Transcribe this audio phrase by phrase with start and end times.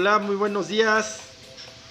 [0.00, 1.18] Hola, muy buenos días.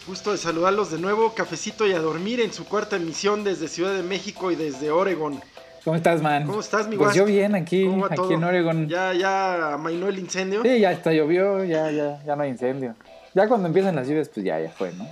[0.08, 1.34] Gusto de saludarlos de nuevo.
[1.34, 5.42] Cafecito y a dormir en su cuarta emisión desde Ciudad de México y desde Oregon.
[5.84, 6.46] ¿Cómo estás, man?
[6.46, 8.32] ¿Cómo estás, mi Pues yo bien aquí, ¿Cómo va aquí todo?
[8.32, 8.88] en Oregon.
[8.88, 10.62] ¿Ya, ya amainó el incendio?
[10.64, 12.96] Sí, ya está llovió, ya, ya, ya no hay incendio.
[13.34, 15.06] Ya cuando empiezan las lluvias, pues ya, ya fue, ¿no?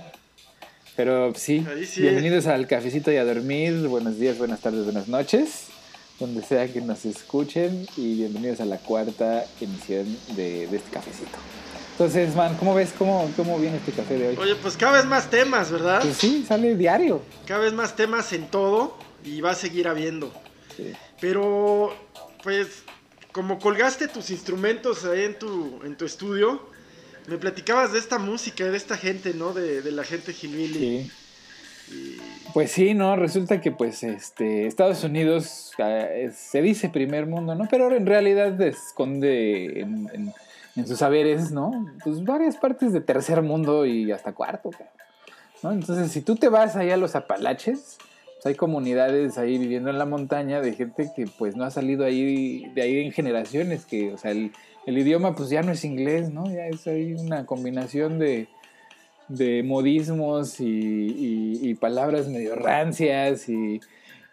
[0.96, 2.00] Pero sí, sí.
[2.00, 3.88] bienvenidos al cafecito y a dormir.
[3.88, 5.66] Buenos días, buenas tardes, buenas noches,
[6.18, 7.86] donde sea que nos escuchen.
[7.98, 11.36] Y bienvenidos a la cuarta emisión de, de este cafecito.
[11.98, 14.36] Entonces, man, ¿cómo ves cómo, cómo viene este café de hoy?
[14.38, 16.02] Oye, pues cada vez más temas, ¿verdad?
[16.02, 17.22] Pues sí, sale diario.
[17.46, 20.30] Cada vez más temas en todo y va a seguir habiendo.
[20.76, 20.92] Sí.
[21.22, 21.94] Pero,
[22.42, 22.82] pues,
[23.32, 26.68] como colgaste tus instrumentos ahí en tu, en tu estudio,
[27.28, 29.54] me platicabas de esta música, de esta gente, ¿no?
[29.54, 31.10] De, de la gente Gilbilly.
[31.88, 32.20] Sí.
[32.52, 37.66] Pues sí, no, resulta que pues este Estados Unidos eh, se dice primer mundo, ¿no?
[37.70, 40.34] Pero en realidad esconde en, en-
[40.76, 41.86] en sus saberes, ¿no?
[42.04, 44.70] Pues varias partes de tercer mundo y hasta cuarto,
[45.62, 45.72] ¿no?
[45.72, 47.98] Entonces, si tú te vas ahí a los Apalaches,
[48.34, 52.04] pues hay comunidades ahí viviendo en la montaña de gente que pues no ha salido
[52.04, 54.52] ahí de ahí en generaciones, que, o sea, el,
[54.86, 56.46] idioma pues ya no es inglés, ¿no?
[56.46, 58.48] Ya es ahí una combinación de
[59.28, 63.80] de modismos y- y palabras medio rancias y,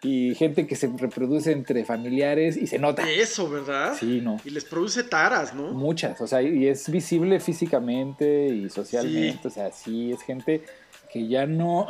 [0.04, 3.10] y gente que se reproduce entre familiares y se nota.
[3.10, 3.96] Eso, ¿verdad?
[3.98, 4.40] Sí, no.
[4.44, 5.72] Y les produce taras, ¿no?
[5.72, 10.64] Muchas, o sea, y es visible físicamente y socialmente, o sea, sí es gente
[11.12, 11.88] que ya no,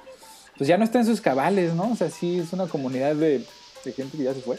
[0.56, 1.90] pues ya no está en sus cabales, ¿no?
[1.90, 3.44] O sea, sí es una comunidad de,
[3.84, 4.58] de gente que ya se fue.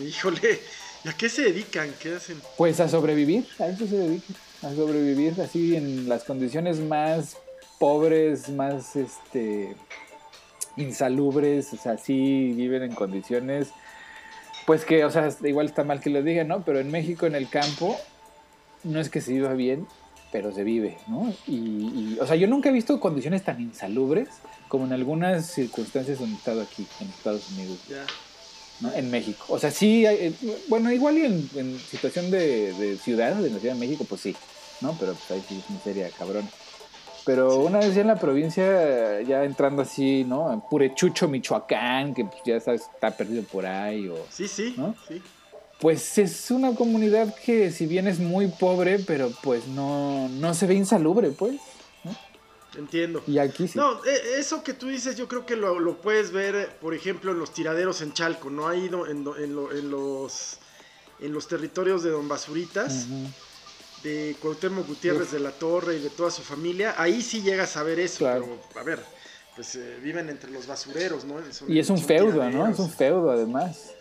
[0.00, 0.60] Híjole,
[1.04, 1.92] ¿y a qué se dedican?
[2.00, 2.40] ¿Qué hacen?
[2.56, 7.36] Pues a sobrevivir, a eso se dedica, a sobrevivir así en las condiciones más
[7.78, 9.74] pobres, más este
[10.78, 13.68] insalubres, o sea, sí viven en condiciones,
[14.66, 16.62] pues que, o sea, igual está mal que lo diga, ¿no?
[16.64, 17.96] Pero en México, en el campo,
[18.84, 19.86] no es que se viva bien,
[20.30, 21.32] pero se vive, ¿no?
[21.46, 24.28] Y, y, o sea, yo nunca he visto condiciones tan insalubres
[24.68, 27.78] como en algunas circunstancias donde he estado aquí, en Estados Unidos.
[27.88, 28.04] Ya.
[28.80, 28.92] ¿no?
[28.94, 29.44] En México.
[29.48, 30.32] O sea, sí, hay- eh,
[30.68, 34.20] bueno, igual y en, en situación de, de ciudad, de la Ciudad de México, pues
[34.20, 34.36] sí,
[34.82, 34.94] ¿no?
[35.00, 36.48] Pero pues ahí sí es miseria, cabrón.
[37.28, 40.50] Pero una vez ya en la provincia, ya entrando así, ¿no?
[40.50, 44.16] En Purechucho, Michoacán, que pues, ya sabes, está perdido por ahí, o...
[44.30, 44.94] Sí, sí, ¿No?
[45.06, 45.20] sí.
[45.78, 50.66] Pues es una comunidad que si bien es muy pobre, pero pues no, no se
[50.66, 51.56] ve insalubre, pues.
[52.78, 53.22] Entiendo.
[53.26, 53.76] Y aquí sí.
[53.78, 57.32] No, e- eso que tú dices yo creo que lo, lo puedes ver, por ejemplo,
[57.32, 58.68] en los tiraderos en Chalco, ¿no?
[58.68, 58.94] Ahí en,
[59.38, 60.58] en lo- en los,
[61.20, 63.28] en los territorios de Don Basuritas, Ujú.
[64.02, 67.82] De Cuauhtémoc Gutiérrez de la Torre y de toda su familia, ahí sí llegas a
[67.82, 68.58] ver eso, Claro.
[68.68, 69.00] pero a ver,
[69.56, 71.36] pues eh, viven entre los basureros, ¿no?
[71.52, 72.68] Son- Y es un feudo, ¿no?
[72.68, 73.92] Es un feudo, además.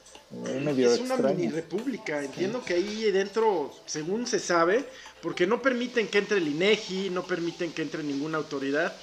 [0.46, 1.36] Es medio Es una extraño.
[1.38, 2.22] mini república.
[2.22, 4.86] Entiendo que ahí dentro, según se sabe,
[5.22, 8.94] porque no permiten que entre el INEGI, no permiten que entre ninguna autoridad.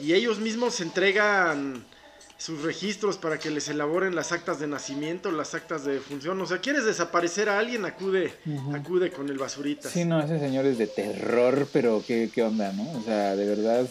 [0.00, 1.86] Y ellos mismos entregan
[2.42, 6.40] sus registros para que les elaboren las actas de nacimiento, las actas de función.
[6.40, 8.32] O sea, quieres desaparecer a alguien, acude,
[8.74, 9.88] acude con el basurita.
[9.88, 12.90] Sí, no, ese señor es de terror, pero ¿qué, qué onda, no?
[12.98, 13.86] O sea, de verdad.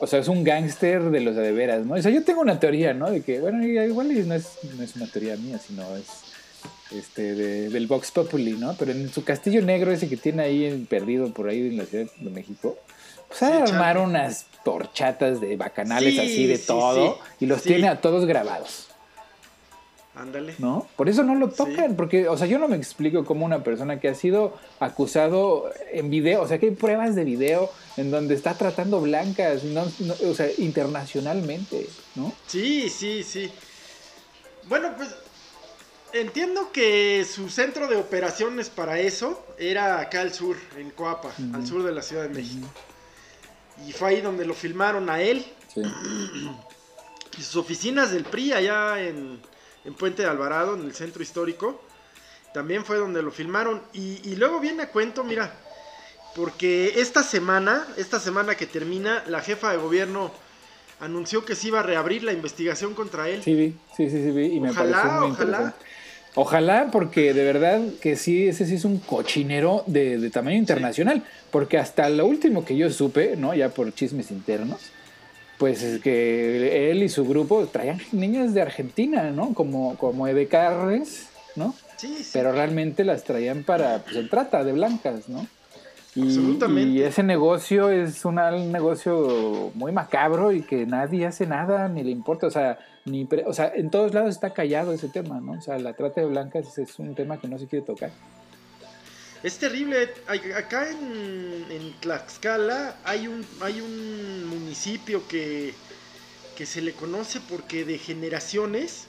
[0.00, 1.94] O sea, es un gángster de los de veras, ¿no?
[1.94, 3.10] O sea, yo tengo una teoría, ¿no?
[3.10, 6.06] De que, bueno, igual no es, no es una teoría mía, sino es
[6.90, 8.74] este de- del Vox Populi, ¿no?
[8.78, 12.06] Pero en su castillo negro ese que tiene ahí perdido por ahí en la Ciudad
[12.18, 12.76] de México,
[13.28, 17.62] pues Sí, armar unas torchatas de bacanales Sí, así de sí, todo sí, y los
[17.62, 18.88] tiene a todos grabados.
[20.14, 20.56] Ándale.
[20.58, 20.86] ¿no?
[20.96, 24.00] Por eso no lo tocan, porque, o sea, yo no me explico cómo una persona
[24.00, 28.34] que ha sido acusado en video, o sea, que hay pruebas de video en donde
[28.34, 32.32] está tratando blancas, no- no- o sea, internacionalmente, ¿no?
[32.48, 33.50] Sí, sí, sí.
[34.68, 35.14] Bueno, pues
[36.12, 41.64] entiendo que su centro de operaciones para eso era acá al sur, en Coapa, al
[41.64, 42.66] sur de la Ciudad de México.
[43.86, 45.82] Y fue ahí donde lo filmaron a él Sí.
[47.38, 49.38] y sus oficinas del PRI allá en,
[49.84, 51.80] en Puente de Alvarado, en el centro histórico.
[52.54, 53.82] También fue donde lo filmaron.
[53.92, 55.52] Y, y luego viene a cuento, mira,
[56.34, 60.32] porque esta semana, esta semana que termina, la jefa de gobierno
[61.00, 63.42] anunció que se iba a reabrir la investigación contra él.
[63.42, 65.36] Sí, vi, sí, sí, sí, vi, y me Ojalá, muy
[66.34, 66.88] ojalá.
[66.92, 71.78] porque de verdad que sí, ese sí es un cochinero de, de tamaño internacional, porque
[71.78, 73.54] hasta lo último que yo supe, ¿no?
[73.54, 74.80] Ya por chismes internos,
[75.58, 79.54] pues es que él y su grupo traían niñas de Argentina, ¿no?
[79.54, 81.26] Como, como edecarres,
[81.56, 81.74] ¿no?
[81.96, 82.30] Sí, sí.
[82.32, 85.46] Pero realmente las traían para, pues, en trata de blancas, ¿no?
[86.14, 86.90] Y, Absolutamente.
[86.90, 92.02] y ese negocio es una- un negocio muy macabro y que nadie hace nada, ni
[92.04, 92.78] le importa, o sea,
[93.08, 95.52] ni pre- o sea, en todos lados está callado ese tema, ¿no?
[95.52, 98.10] O sea, la trata de blancas es un tema que no se quiere tocar.
[99.42, 100.10] Es terrible.
[100.56, 105.74] Acá en, en Tlaxcala hay un, hay un municipio que,
[106.56, 109.06] que se le conoce porque de generaciones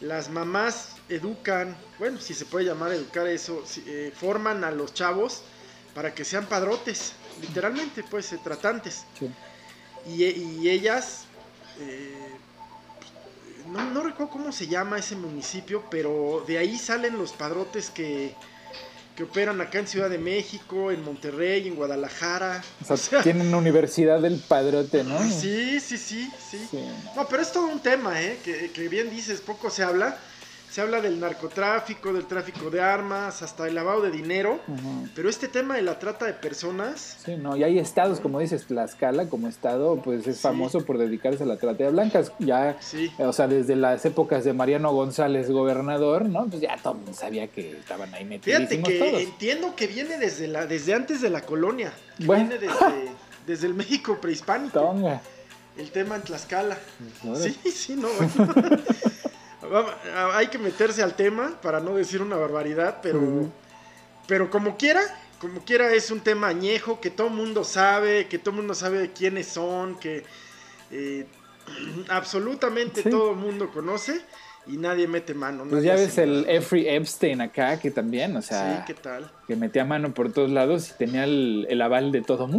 [0.00, 5.42] las mamás educan, bueno, si se puede llamar educar eso, eh, forman a los chavos
[5.94, 9.04] para que sean padrotes, literalmente, pues, eh, tratantes.
[10.06, 11.24] Y, y, ellas,
[11.80, 12.16] eh,
[13.72, 18.34] no, no recuerdo cómo se llama ese municipio, pero de ahí salen los padrotes que,
[19.16, 22.62] que operan acá en Ciudad de México, en Monterrey, en Guadalajara.
[22.88, 25.18] O sea, tienen una universidad del padrote, ¿no?
[25.30, 26.68] Sí, sí, sí, sí,
[27.16, 28.38] No, pero es todo un tema, ¿eh?
[28.44, 30.18] Que, que bien dices, poco se habla
[30.70, 34.60] se habla del narcotráfico, del tráfico de armas, hasta el lavado de dinero,
[35.14, 37.18] pero este tema de la trata de personas...
[37.24, 41.44] Sí, no, y hay estados, como dices, Tlaxcala como estado, pues es famoso por dedicarse
[41.44, 42.76] a la trata de blancas, ya,
[43.18, 46.46] o sea, desde las épocas de Mariano González, gobernador, ¿no?
[46.46, 48.68] Pues ya todo mundo sabía que estaban ahí metidos.
[48.68, 52.76] Fíjate que entiendo que viene desde, la, desde antes de la colonia, viene desde,
[53.46, 54.78] desde el México prehispánico.
[54.78, 55.22] Tonga.
[55.78, 56.76] El tema en Tlaxcala.
[57.40, 58.08] Sí, sí, no,
[60.34, 63.50] hay que meterse al tema para no decir una barbaridad, pero,
[64.26, 65.00] pero como quiera,
[65.40, 69.46] como quiera es un tema añejo que todo mundo sabe, que todo mundo sabe quiénes
[69.46, 70.24] son, que
[70.90, 71.26] eh,
[72.08, 74.20] absolutamente todo el mundo conoce
[74.66, 75.64] y nadie mete mano.
[75.68, 79.30] Pues ya ves el Jeffrey Epstein acá, que también, o sea, ¿qué tal?
[79.46, 82.52] que metía mano por todos lados y tenía el, el aval de todo el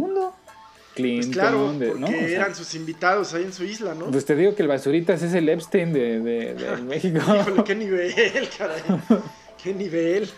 [0.96, 1.18] mundo.
[1.18, 4.10] Pues claro, porque eran sus invitados ahí en su isla, ¿no?
[4.10, 7.18] Pues te digo que el Basuritas es el Epstein de, de, México.
[7.18, 8.82] Híjole, qué nivel, caray.
[9.62, 10.30] qué nivel.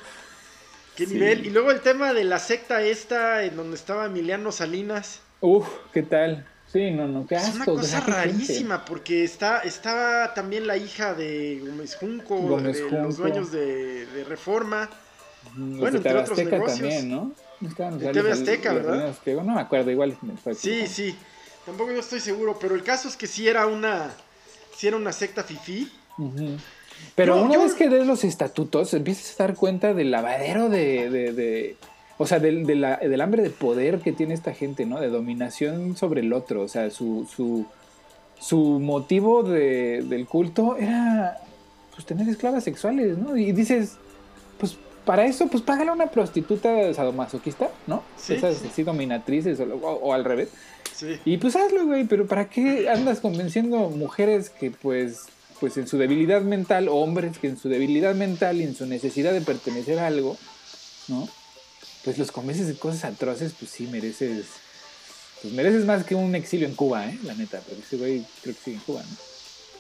[0.97, 1.47] Qué nivel.
[1.47, 5.21] Y luego el tema de la secta esta en donde estaba Emiliano Salinas.
[5.41, 6.47] Uf, ¿qué tal?
[6.73, 7.51] Sí, no, no, qué asco.
[7.51, 13.17] Es una cosa rarísima porque está, estaba también la hija de Gómez Junco, de los
[13.19, 14.89] dueños de, Reforma.
[15.55, 16.79] bueno, entre otros negocios.
[16.79, 17.33] también, ¿no?
[17.63, 19.15] De TV Azteca, ¿verdad?
[19.27, 20.17] no me acuerdo, igual.
[20.57, 21.17] sí, sí.
[21.65, 24.11] Tampoco yo estoy seguro, pero el caso es que sí era una,
[24.77, 25.91] sí era una secta fifí.
[27.15, 31.77] Pero una vez que des los estatutos, empiezas a dar cuenta del lavadero de, de,
[32.19, 35.01] o sea, del, del, hambre de poder que tiene esta gente, ¿no?
[35.01, 36.63] De dominación sobre el otro.
[36.63, 37.67] O sea, su, su,
[38.41, 41.39] su motivo del culto era
[41.95, 43.37] pues tener esclavas sexuales, ¿no?
[43.37, 43.99] Y dices,
[45.05, 48.03] para eso, pues págale a una prostituta sadomasoquista, ¿no?
[48.17, 48.35] Sí.
[48.35, 50.51] Esas así dominatrices o, al revés.
[50.95, 51.19] Sí.
[51.25, 55.25] Y pues hazlo, güey, pero ¿para qué andas convenciendo mujeres que pues,
[55.59, 58.87] pues en su debilidad mental, o hombres que en su debilidad mental y en su
[58.87, 60.37] necesidad de pertenecer a algo,
[61.09, 61.29] ¿no?
[62.05, 64.47] Pues los convences de cosas atroces, pues sí mereces,
[65.41, 67.19] pues mereces más que un exilio en Cuba, ¿eh?
[67.25, 69.17] La neta, pero ese güey creo que sigue en Cuba, ¿no?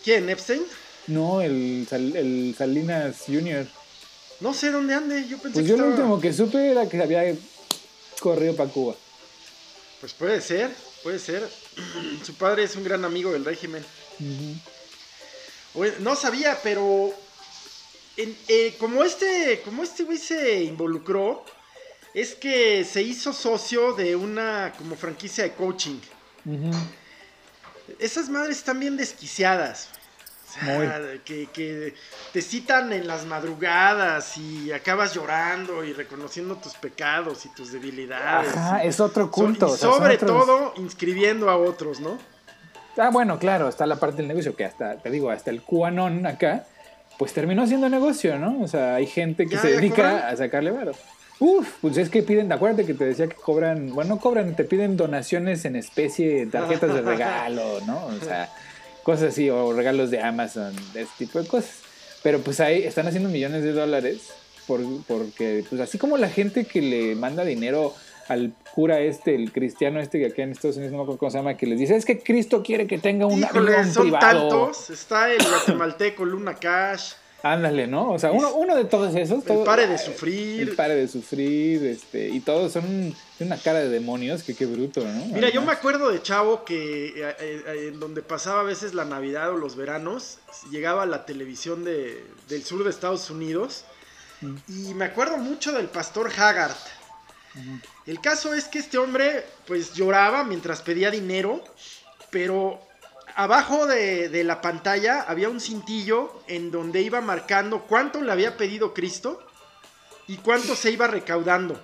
[0.02, 0.62] ¿Quién, Epstein?
[1.06, 3.66] No, el, el Salinas Jr.
[4.42, 7.22] No sé dónde ande, yo pensé pues yo lo último que supe era que había
[8.18, 8.96] corrido para Cuba.
[10.00, 10.68] Pues puede ser,
[11.04, 11.48] puede ser.
[12.24, 13.84] Su padre es un gran amigo del régimen.
[16.00, 17.14] no sabía, pero
[18.16, 21.44] eh, como este, como este güey se involucró,
[22.12, 26.00] es que se hizo socio de una como franquicia de coaching.
[28.00, 29.88] Esas madres están bien desquiciadas
[31.24, 31.94] que,
[32.32, 38.56] te citan en las madrugadas y acabas llorando y reconociendo tus pecados y tus debilidades.
[38.56, 39.74] Ajá, es otro culto.
[39.74, 42.18] y sobre todo inscribiendo a otros, ¿no?
[42.98, 46.26] Ah, bueno, claro, está la parte del negocio que hasta, te digo, hasta el cuanón
[46.26, 46.66] acá,
[47.18, 48.60] pues terminó siendo negocio, ¿no?
[48.62, 50.92] O sea, hay gente que se dedica a sacarle varo.
[51.38, 54.64] Uf, pues es que piden, acuérdate que te decía que cobran, bueno, no cobran, te
[54.64, 58.06] piden donaciones en especie, tarjetas de regalo, ¿no?
[58.06, 58.48] O sea,
[59.02, 61.76] cosas así, o regalos de Amazon, de este tipo de cosas.
[62.22, 64.28] Pero pues ahí están haciendo millones de dólares
[64.66, 67.94] por, porque, pues así como la gente que le manda dinero
[68.28, 71.30] al cura este, el cristiano este que aquí en Estados Unidos no me acuerdo cómo
[71.30, 74.48] se llama, que les dice, es que Cristo quiere que tenga un Híjole, son privado.
[74.48, 78.12] tantos, está el guatemalteco Luna Cash, Ándale, ¿no?
[78.12, 79.44] O sea, uno, uno de todos esos.
[79.46, 80.68] el pare de sufrir.
[80.68, 85.00] El pare de sufrir, este, y todos son una cara de demonios, que qué bruto,
[85.04, 85.26] ¿no?
[85.26, 89.04] Mira, yo me acuerdo de Chavo que eh, eh, en donde pasaba a veces la
[89.04, 90.38] Navidad o los veranos,
[90.70, 93.84] llegaba a la televisión de, del sur de Estados Unidos,
[94.40, 94.56] mm.
[94.68, 96.76] y me acuerdo mucho del pastor Haggard.
[98.06, 101.62] El caso es que este hombre, pues lloraba mientras pedía dinero,
[102.30, 102.80] pero
[103.36, 108.94] abajo de, la pantalla había un cintillo en donde iba marcando cuánto le había pedido
[108.94, 109.42] Cristo
[110.26, 111.80] y cuánto se iba recaudando.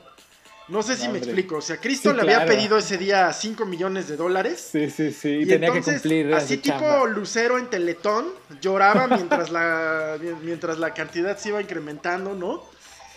[0.69, 1.57] No sé si me explico.
[1.57, 4.69] O sea, Cristo le había pedido ese día 5 millones de dólares.
[4.71, 5.31] Sí, sí, sí.
[5.41, 6.35] Y, tenía que cumplir.
[6.35, 8.27] Así tipo Lucero en Teletón,
[8.61, 12.65] lloraba mientras la, mientras la cantidad se iba incrementando, ¿no?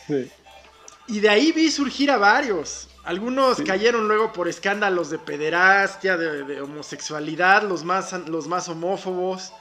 [0.07, 0.31] Sí.
[1.07, 2.87] Y de ahí vi surgir a varios.
[3.03, 9.53] Algunos cayeron luego por escándalos de pederastia, de, homosexualidad, los más, los más homófobos.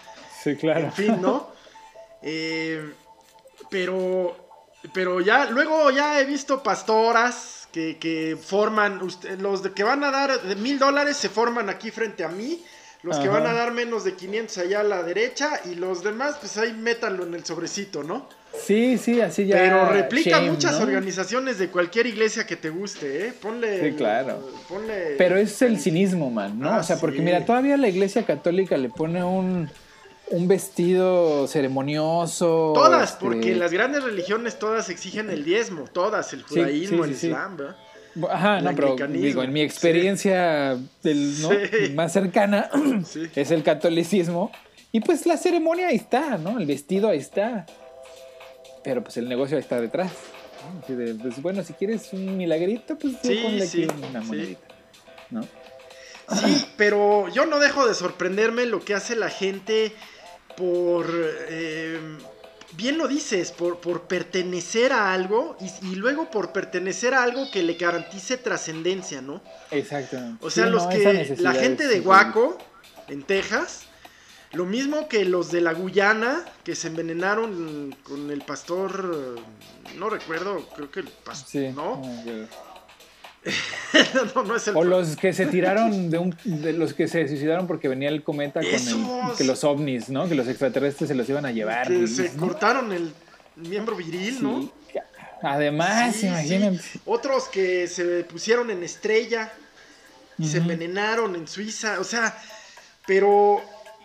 [0.43, 0.81] Sí, claro.
[0.81, 1.49] En fin, ¿no?
[2.23, 2.93] Eh,
[3.71, 4.37] pero,
[4.93, 9.01] pero ya, luego ya he visto pastoras que, forman,
[9.39, 12.63] los de que van a dar de mil dólares se forman aquí frente a mí.
[13.03, 16.37] Los que van a dar menos de 500 allá a la derecha y los demás,
[16.39, 18.29] pues ahí métanlo en el sobrecito, ¿no?
[18.59, 19.57] Sí, sí, así ya.
[19.57, 23.33] Pero replica muchas organizaciones de cualquier iglesia que te guste, ¿eh?
[23.41, 23.91] Ponle.
[23.91, 24.47] Sí, claro.
[25.17, 26.79] Pero es el cinismo, man, ¿no?
[26.79, 29.71] o sea, porque mira, todavía la iglesia católica le pone un,
[30.31, 32.73] un vestido ceremonioso.
[32.75, 37.57] Todas, este porque las grandes religiones todas exigen el diezmo, todas, el judaísmo, el islam,
[37.57, 37.77] ¿verdad?
[38.29, 41.51] Ajá, no, pero digo, en mi experiencia del, ¿no?
[41.95, 42.71] más cercana
[43.35, 44.51] es el catolicismo.
[44.93, 46.59] Y pues la ceremonia ahí está, ¿no?
[46.59, 47.67] El vestido ahí está.
[48.83, 50.13] Pero pues el negocio está detrás.
[50.87, 54.67] pues bueno, si quieres un milagrito, pues ponle aquí una monedita.
[55.31, 55.43] ¿no?
[55.43, 59.93] Sí, pero yo no dejo de sorprenderme lo que hace la gente
[60.57, 61.07] por.
[61.49, 62.19] Eh,
[62.73, 67.63] bien lo dices, por, por pertenecer a algo y, luego por pertenecer a algo que
[67.63, 69.41] le garantice trascendencia, ¿no?
[69.71, 70.19] Exacto.
[70.41, 71.37] O sea, los que.
[71.39, 72.59] La gente de Guaco,
[73.09, 73.83] en Texas,
[74.53, 79.39] lo mismo que los de la Guyana, que se envenenaron con el pastor,
[79.97, 82.03] no recuerdo, creo que el pastor, ¿no?
[84.35, 87.27] no, no es el o los que se tiraron de un de los que se
[87.27, 90.29] suicidaron porque venía el cometa con el, que los ovnis, ¿no?
[90.29, 91.89] Que los extraterrestres se los iban a llevar.
[91.89, 93.13] Que se cortaron el
[93.57, 94.73] miembro viril, ¿no?
[95.43, 96.81] Además, imagínate.
[97.07, 99.51] Otros que se pusieron en estrella
[100.39, 102.37] y se envenenaron en Suiza, o sea,
[103.07, 103.63] pero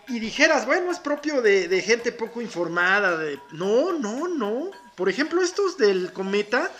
[0.07, 3.17] y dijeras, bueno, es propio de, gente poco informada.
[3.17, 3.39] De...
[3.53, 4.71] No, no, no.
[4.95, 6.71] Por ejemplo, estos del cometa,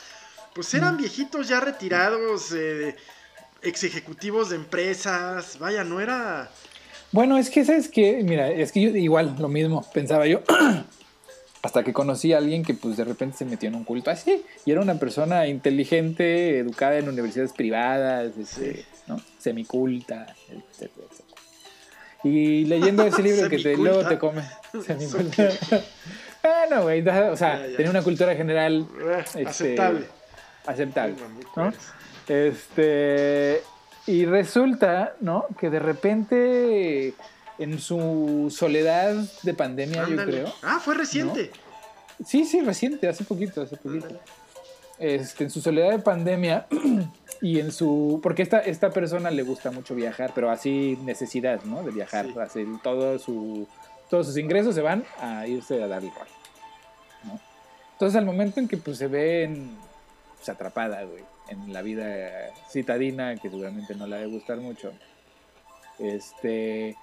[0.55, 2.95] pues eran viejitos ya retirados, eh,
[3.61, 5.59] ex ejecutivos de empresas.
[5.59, 6.49] Vaya, no era.
[7.11, 10.41] Bueno, es que, ¿sabes que Mira, es que yo igual, lo mismo, pensaba yo.
[11.61, 14.43] Hasta que conocí a alguien que pues de repente se metió en un culto así.
[14.65, 19.19] Y era una persona inteligente, educada en universidades privadas, este, ¿no?
[19.39, 20.89] semiculta, etc.
[22.23, 24.43] Y leyendo ese libro que te, luego te come.
[26.43, 30.05] bueno, güey, o sea, tenía una cultura general eh, este, aceptable.
[30.67, 31.15] Aceptable.
[31.55, 31.71] ¿no?
[32.27, 33.61] Este,
[34.07, 35.45] y resulta, ¿no?
[35.59, 37.13] Que de repente,
[37.57, 40.53] en su soledad de pandemia, yo creo.
[40.61, 41.51] Ah, fue reciente.
[42.25, 44.07] Sí, sí, reciente, hace poquito, hace poquito.
[44.97, 46.67] Este, en su soledad de pandemia,
[47.41, 48.19] y en su.
[48.23, 51.83] Porque esta, esta persona le gusta mucho viajar, pero así necesidad, ¿no?
[51.83, 52.27] De viajar.
[52.39, 53.67] Así, todo su,
[54.09, 56.09] todos sus ingresos se van a irse a dar el
[57.23, 57.39] ¿no?
[57.93, 59.67] Entonces, al momento en que pues, se ve
[60.45, 64.93] pues, atrapada, güey, en la vida citadina, que seguramente no le debe gustar mucho,
[65.99, 66.95] este.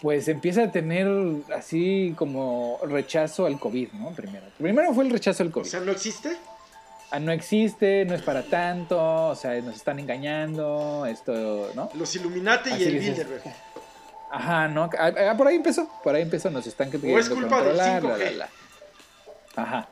[0.00, 1.06] Pues empieza a tener
[1.54, 4.10] así como rechazo al COVID, ¿no?
[4.10, 4.46] Primero.
[4.58, 5.66] Primero fue el rechazo al COVID.
[5.66, 6.36] O sea, ¿no existe?
[7.12, 11.90] Ah, no existe, no es para tanto, o sea, nos están engañando, esto, ¿no?
[11.94, 13.42] Los Illuminati y el Bilderberg.
[14.30, 14.90] Ajá, ¿no?
[14.98, 18.42] Ah, ah, por ahí empezó, por ahí empezó, nos están queriendo es culpa del
[19.54, 19.88] Ajá.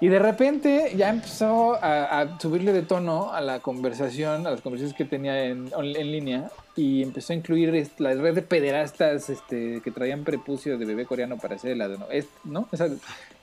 [0.00, 4.96] Y de repente ya empezó a, subirle de tono a la conversación, a las conversaciones
[4.96, 9.90] que tenía en, en línea, y empezó a incluir la red de pederastas este, que
[9.90, 12.06] traían prepucio de bebé coreano para hacer el ¿no?
[12.44, 12.68] ¿no?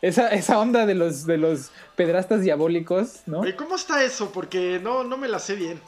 [0.02, 3.48] Esa, esa, onda de los, de los pederastas diabólicos, ¿no?
[3.48, 4.32] ¿Y cómo está eso?
[4.32, 5.80] Porque no, no me la sé bien.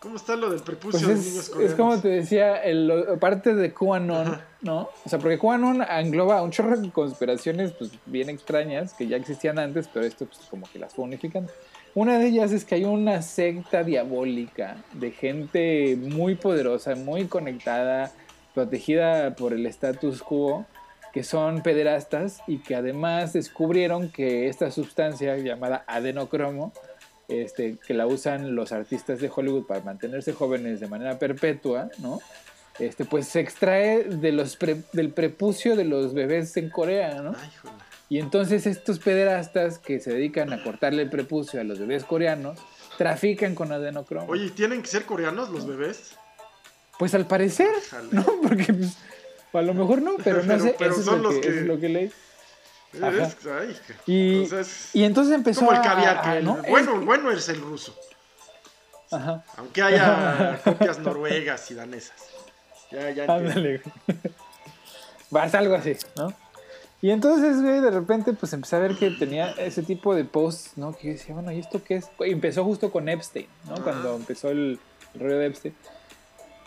[0.00, 1.70] ¿Cómo está lo del prepucio pues de niños coreanos?
[1.70, 4.90] Es como te decía, el, parte de QAnon, ¿no?
[5.04, 9.58] O sea, porque QAnon engloba un chorro de conspiraciones pues, bien extrañas que ya existían
[9.58, 11.50] antes, pero esto pues como que las fue unificando.
[11.94, 18.12] Una de ellas es que hay una secta diabólica de gente muy poderosa, muy conectada,
[18.54, 20.66] protegida por el status quo,
[21.14, 26.74] que son pederastas y que además descubrieron que esta sustancia llamada adenocromo,
[27.28, 32.20] este, que la usan los artistas de Hollywood para mantenerse jóvenes de manera perpetua, ¿no?
[32.78, 34.58] Este, pues se extrae de los
[34.92, 37.34] del prepucio de los bebés en Corea, ¿no?
[37.38, 37.50] Ay,
[38.08, 42.58] y entonces estos pederastas que se dedican a cortarle el prepucio a los bebés coreanos,
[42.98, 44.30] trafican con adenocromo.
[44.30, 46.12] Oye, ¿tienen que ser coreanos los bebés?
[46.98, 47.74] Pues al parecer,
[48.12, 48.24] ¿no?
[48.42, 48.96] Porque pues,
[49.52, 52.12] a lo mejor no, pero no sé, eso es, lo que, es lo que leí.
[54.06, 54.48] Y,
[54.92, 56.56] y, entonces empezó como el caviar, ¿no?
[56.68, 57.94] bueno, bueno es el ruso.
[59.10, 59.44] Ajá.
[59.56, 62.16] Aunque haya copias noruegas y danesas.
[62.90, 63.24] Ya, ya.
[63.24, 63.82] Ándale.
[65.30, 66.32] Vas algo así, ¿no?
[67.02, 70.72] Y entonces, güey, de repente, pues empecé a ver que tenía ese tipo de posts,
[70.76, 70.96] ¿no?
[70.96, 72.08] Que yo decía, bueno, ¿y esto qué es?
[72.20, 73.82] Empezó justo con Epstein, ¿no?
[73.82, 74.78] Cuando empezó el,
[75.14, 75.74] rollo de Epstein.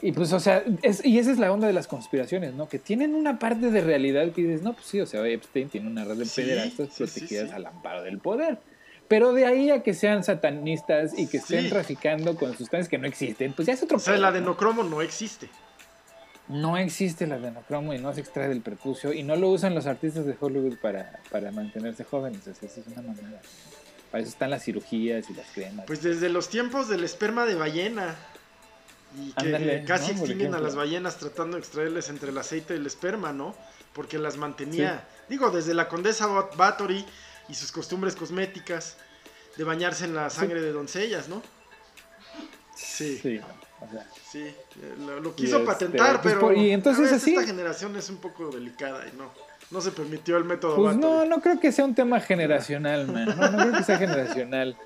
[0.02, 0.64] Y pues, o sea,
[1.04, 2.70] y esa es la onda de las conspiraciones, ¿no?
[2.70, 5.88] Que tienen una parte de realidad que dices, no, pues sí, o sea, Epstein tiene
[5.88, 8.60] una red de pederastas protegidas al amparo del poder.
[9.10, 13.08] Pero de ahí a que sean satanistas y que estén traficando con sustancias que no
[13.08, 15.50] existen, pues ya es otro O sea, el adenocromo no existe.
[16.48, 19.88] No existe el adenocromo y no se extrae del prepucio y no lo usan los
[19.88, 22.48] artistas de Hollywood para, para mantenerse jóvenes.
[22.48, 23.42] O sea, eso es una manera.
[24.12, 25.86] Para eso están las cirugías y las cremas.
[25.86, 28.16] Pues desde los tiempos del esperma de ballena.
[29.18, 32.86] Y que casi extinguen a las ballenas tratando de extraerles entre el aceite y el
[32.86, 33.56] esperma, ¿no?
[33.94, 35.08] Porque las mantenía.
[35.28, 37.06] Digo, desde la condesa Bathory
[37.48, 38.98] y sus costumbres cosméticas
[39.58, 41.42] de bañarse en la sangre de doncellas, ¿no?
[42.76, 43.18] Sí.
[43.18, 43.42] Sí,
[44.32, 44.56] sí
[45.22, 49.06] lo, quiso este, patentar, pues, pero y entonces así, esta generación es un poco delicada
[49.08, 49.32] y no,
[49.72, 50.76] no se permitió el método.
[50.76, 53.26] Pues no, no creo que sea un tema generacional, man.
[53.26, 54.78] No, no creo que sea generacional.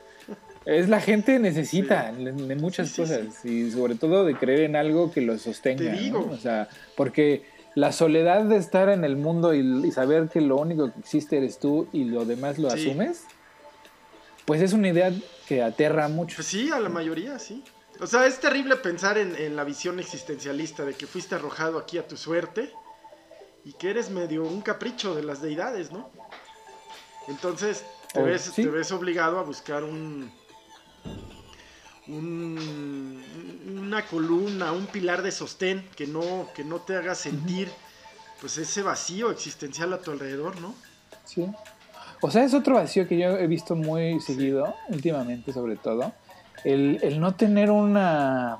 [0.66, 5.22] Es la gente necesita de, muchas cosas y sobre todo de creer en algo que
[5.22, 5.84] lo sostenga.
[5.84, 6.30] Te digo.
[6.32, 7.44] O sea, porque
[7.76, 11.60] la soledad de estar en el mundo y, saber que lo único que existe eres
[11.60, 13.24] tú y lo demás lo asumes,
[14.46, 15.12] pues es una idea
[15.48, 16.38] que aterra mucho.
[16.38, 17.64] Pues sí, a la mayoría, sí.
[18.00, 22.08] O sea, es terrible pensar en, la visión existencialista de que fuiste arrojado aquí a
[22.08, 22.72] tu suerte
[23.66, 26.10] y que eres medio un capricho de las deidades, ¿no?
[27.28, 30.32] Entonces te, oh, ves, te ves obligado a buscar un,
[32.08, 37.70] una columna, un pilar de sostén que no, que no te haga sentir
[38.42, 40.76] pues ese vacío existencial a tu alrededor, ¿no?
[41.24, 41.48] Sí.
[42.22, 46.14] O sea, es otro vacío que yo he visto muy seguido, últimamente sobre todo,
[46.66, 48.60] el, no tener una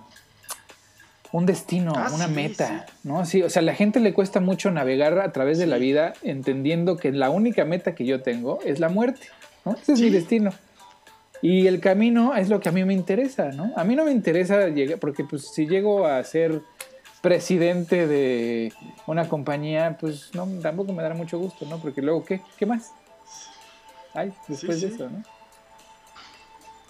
[1.32, 3.26] un destino, ah, una meta, ¿no?
[3.26, 6.14] Sí, o sea, a la gente le cuesta mucho navegar a través de la vida
[6.22, 9.28] entendiendo que la única meta que yo tengo es la muerte,
[9.66, 9.74] ¿no?
[9.74, 10.52] Ese es mi destino.
[11.44, 13.74] Y el camino es lo que a mí me interesa, ¿no?
[13.76, 16.62] A mí no me interesa llegar, porque pues si llego a ser
[17.22, 18.72] presidente de
[19.08, 21.80] una compañía, pues no, tampoco me dará mucho gusto, ¿no?
[21.80, 22.40] Porque luego, ¿qué?
[22.58, 22.92] ¿Qué más?
[24.14, 25.22] Ay, después de eso, ¿no?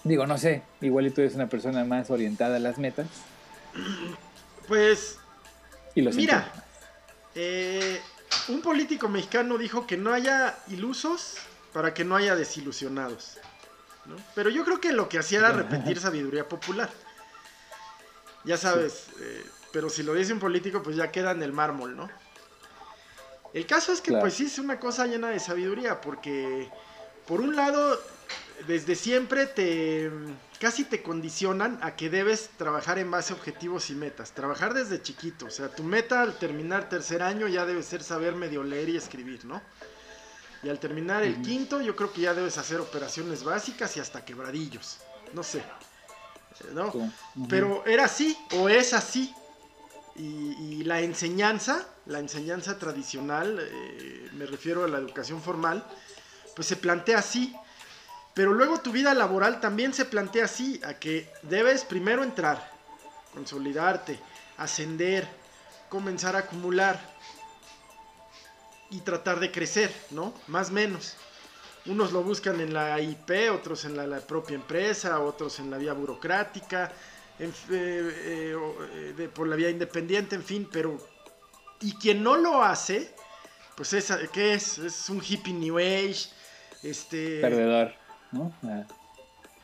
[0.04, 3.08] Digo, no sé, igual y tú eres una persona más orientada a las metas.
[4.68, 5.18] Pues,
[5.96, 6.52] y mira,
[7.34, 8.00] eh,
[8.50, 11.38] un político mexicano dijo que no haya ilusos
[11.72, 13.38] para que no haya desilusionados.
[14.34, 16.90] Pero yo creo que lo que hacía era repetir sabiduría popular.
[18.44, 21.96] Ya sabes, eh, pero si lo dice un político, pues ya queda en el mármol,
[21.96, 22.10] ¿no?
[23.54, 26.68] El caso es que pues sí es una cosa llena de sabiduría, porque
[27.26, 28.00] por un lado,
[28.66, 30.10] desde siempre te
[30.60, 34.32] casi te condicionan a que debes trabajar en base a objetivos y metas.
[34.32, 38.34] Trabajar desde chiquito, o sea, tu meta al terminar tercer año ya debe ser saber
[38.34, 39.62] medio leer y escribir, ¿no?
[40.64, 44.24] Y al terminar el quinto, yo creo que ya debes hacer operaciones básicas y hasta
[44.24, 44.98] quebradillos.
[45.34, 45.62] No sé.
[46.72, 46.90] ¿No?
[47.50, 49.34] Pero era así, o es así.
[50.16, 55.84] Y, la enseñanza, la enseñanza tradicional, eh, me refiero a la educación formal,
[56.54, 57.54] pues se plantea así.
[58.32, 62.72] Pero luego tu vida laboral también se plantea así, a que debes primero entrar,
[63.32, 64.18] consolidarte,
[64.56, 65.28] ascender,
[65.88, 66.98] comenzar a acumular
[68.94, 70.32] y tratar de crecer, ¿no?
[70.46, 71.16] Más o menos.
[71.86, 75.92] Unos lo buscan en la IP, otros en la, propia empresa, otros en la vía
[75.92, 76.92] burocrática,
[77.38, 78.56] eh, eh,
[79.18, 80.96] eh, por la vía independiente, en fin, pero...
[81.80, 83.10] Y quien no lo hace,
[83.76, 84.78] pues es, ¿qué es?
[84.78, 86.28] Es un hippie new age,
[86.82, 87.40] este...
[87.40, 87.92] Perdedor,
[88.32, 88.54] ¿no?
[88.62, 88.84] Ah.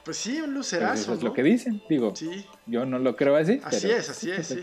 [0.04, 1.02] Pues sí, un lucerazo.
[1.02, 2.14] Eso es lo que dicen, digo.
[2.16, 2.44] Sí.
[2.66, 3.60] Yo no lo creo así.
[3.62, 4.56] Así es, así es.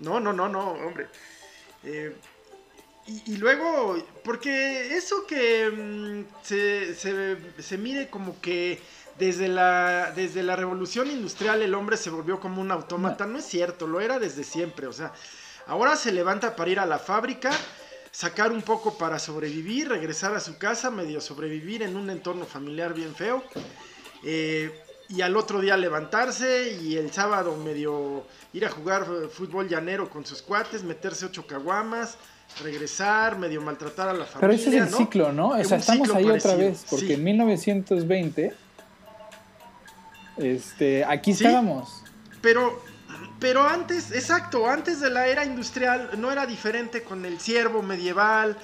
[0.00, 1.06] No, no, no, no, hombre.
[1.84, 2.14] Eh,
[3.26, 8.80] y, luego, porque eso que mm, se, se, mire como que
[9.18, 13.38] desde la, desde la revolución industrial el hombre se volvió como un autómata, no.
[13.38, 15.12] es cierto, lo era desde siempre, o sea,
[15.66, 17.50] ahora se levanta para ir a la fábrica,
[18.12, 22.94] sacar un poco para sobrevivir, regresar a su casa, medio sobrevivir en un entorno familiar
[22.94, 23.42] bien feo,
[24.22, 30.08] eh, y al otro día levantarse y el sábado medio ir a jugar fútbol llanero
[30.08, 32.16] con sus cuates, meterse ocho caguamas,
[32.62, 34.40] regresar, medio maltratar a la familia.
[34.40, 35.50] Pero ese es el ciclo, ¿no?
[35.50, 38.54] O sea, estamos ahí otra vez, porque en 1920,
[40.36, 42.02] este, aquí estábamos.
[42.40, 42.82] Pero,
[43.38, 48.56] pero antes, exacto, antes de la era industrial no era diferente con el ciervo medieval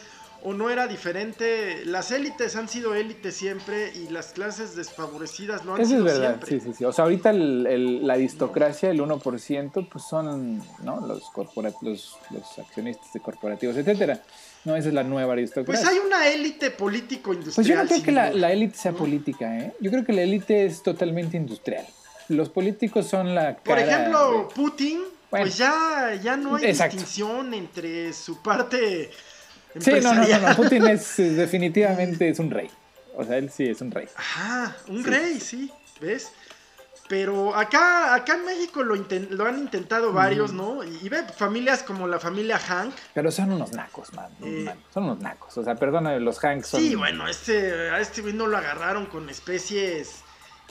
[0.42, 1.84] o no era diferente.
[1.84, 6.12] Las élites han sido élites siempre y las clases desfavorecidas no han Eso sido es
[6.18, 6.50] verdad, siempre.
[6.50, 6.84] sí, sí, sí.
[6.84, 11.00] O sea, ahorita el- el- la aristocracia, el 1%, pues son ¿no?
[11.06, 11.22] los,
[11.82, 14.22] los, los accionistas de corporativos, etcétera.
[14.64, 15.88] No, esa es la nueva Pues aristocracia.
[15.88, 17.54] hay una élite político-industrial.
[17.54, 18.98] Pues yo no creo que la, élite sea ¿no?
[18.98, 19.72] política, ¿eh?
[19.80, 21.86] Yo creo que la élite es totalmente industrial.
[22.28, 24.98] Los políticos son la Por cara ejemplo, de- Putin,
[25.30, 25.44] Bueno.
[25.46, 26.96] pues ya, ya no hay Exacto.
[26.96, 29.10] distinción entre su parte
[29.80, 30.56] Sí, no, no, no.
[30.56, 32.70] Putin es definitivamente es un rey.
[33.16, 34.08] O sea, él sí es un rey.
[34.16, 35.10] Ajá, un Sí.
[35.10, 36.30] rey, sí, ¿ves?
[37.08, 38.94] Pero acá, acá en México lo,
[39.46, 40.82] han intentado varios, ¿no?
[40.82, 42.92] Y, y ve familias como la familia Hank.
[43.14, 44.28] Pero son unos nacos, man.
[44.42, 44.64] Eh.
[44.64, 44.76] man.
[44.92, 45.56] Son unos nacos.
[45.56, 46.80] O sea, perdona, los Hanks son.
[46.80, 50.22] Sí, bueno, este, a este güey no lo agarraron con especies,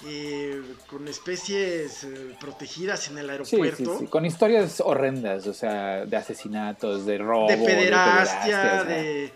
[0.05, 3.99] eh, con especies eh, protegidas en el Sí, sí, aeropuerto.
[3.99, 4.07] sí.
[4.07, 9.33] Con historias horrendas, o sea, de asesinatos, de robo, de pederastia, de,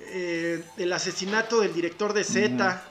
[0.00, 2.82] eh, del asesinato del director de Z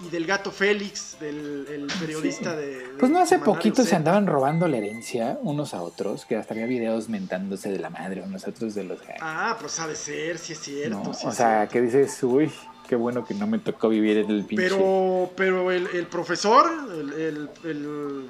[0.00, 4.26] y del gato Félix, del el periodista de, de Pues no hace poquito se andaban
[4.26, 8.44] robando la herencia unos a otros, que hasta había videos mentándose de la madre unos
[8.46, 8.98] a otros de los.
[9.20, 10.96] Ah, pues ha de ser, sí es cierto.
[10.98, 11.10] ¿no?
[11.10, 11.32] o es sea,
[11.68, 11.72] cierto.
[11.74, 12.50] que dices, uy,
[12.88, 14.68] qué bueno que no me tocó vivir en el pinche.
[14.68, 18.28] Pero, pero el, el profesor, el, el, el-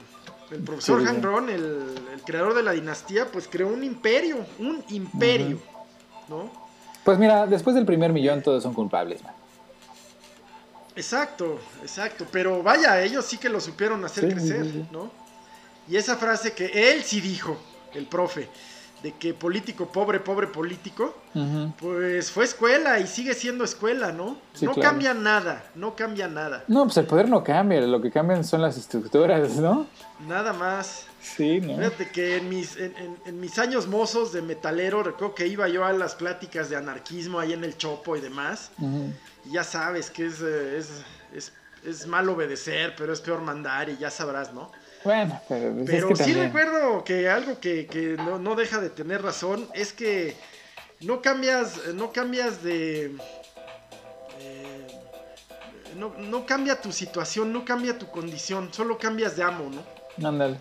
[0.50, 1.24] el profesor Sí, sí, Hank sí.
[1.24, 1.62] Ron, el,
[2.12, 5.58] el creador de la dinastía, pues creó un imperio, un imperio,
[6.28, 6.50] ¿no?
[7.02, 9.32] Pues mira, después del primer millón todos son culpables, man.
[10.96, 12.26] Exacto, exacto.
[12.30, 14.84] Pero vaya, ellos sí que lo supieron hacer Sí, crecer, sí.
[14.92, 15.10] ¿no?
[15.88, 17.58] Y esa frase que él sí dijo,
[17.94, 18.48] el profe,
[19.04, 21.14] de que político pobre, pobre político,
[21.78, 24.38] pues fue escuela y sigue siendo escuela, ¿no?
[24.54, 24.88] Sí, no claro.
[24.92, 26.64] cambia nada, no cambia nada.
[26.68, 29.86] No, pues el poder no cambia, lo que cambian son las estructuras, ¿no?
[30.26, 31.04] Nada más.
[31.20, 31.76] Sí, ¿no?
[31.76, 35.68] Fíjate que en mis, en, en- en mis años mozos de metalero, recuerdo que iba
[35.68, 38.70] yo a las pláticas de anarquismo ahí en el Chopo y demás.
[39.44, 40.88] Y ya sabes que es, eh, es,
[41.34, 41.52] es,
[41.84, 44.72] es mal obedecer, pero es peor mandar y ya sabrás, ¿no?
[45.04, 46.46] Bueno, pero, pues, Pero es que sí también...
[46.52, 50.34] recuerdo que algo que, que no, no deja de tener razón es que
[51.00, 53.14] no cambias, no cambias de...
[54.40, 54.86] eh,
[55.98, 60.26] no, no cambia tu situación, no cambia tu condición, solo cambias de amo, ¿no?
[60.28, 60.56] Ándale.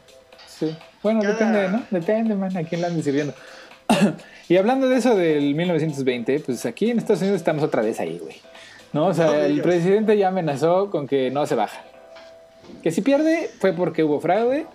[0.48, 0.76] Sí.
[1.02, 1.84] Bueno, Cada- depende, ¿no?
[1.90, 3.34] Depende, man, a quién le ande sirviendo.
[4.50, 8.20] y hablando de eso del 1920, pues aquí en Estados Unidos estamos otra vez ahí,
[8.20, 8.42] güey.
[8.92, 9.08] ¿No?
[9.08, 11.84] O sea, No el presidente ya amenazó con que no se baja.
[12.82, 14.66] Que si pierde fue porque hubo fraude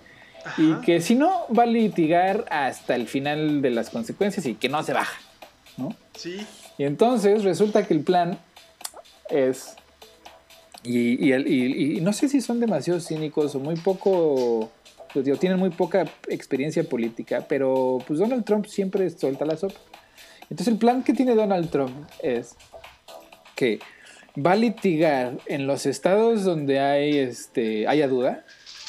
[0.57, 0.81] y Ajá.
[0.81, 4.81] que si no va a litigar hasta el final de las consecuencias y que no
[4.83, 5.19] se baja,
[5.77, 5.95] ¿no?
[6.15, 6.45] Sí,
[6.77, 8.39] Y entonces resulta que el plan
[9.29, 9.75] es.
[10.83, 14.71] Y, y el- y- y no sé si son demasiado cínicos o muy poco.
[15.13, 19.79] Pues digo, tienen muy poca experiencia política, pero pues Donald Trump siempre suelta la sopa.
[20.43, 22.55] Entonces el plan que tiene Donald Trump es
[23.55, 23.79] que
[24.37, 28.45] va a litigar en los estados donde hay este haya duda,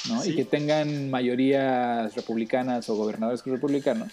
[0.08, 0.20] ¿no?
[0.22, 0.32] Sí.
[0.32, 4.08] Y que tengan mayorías republicanas o gobernadores republicanos,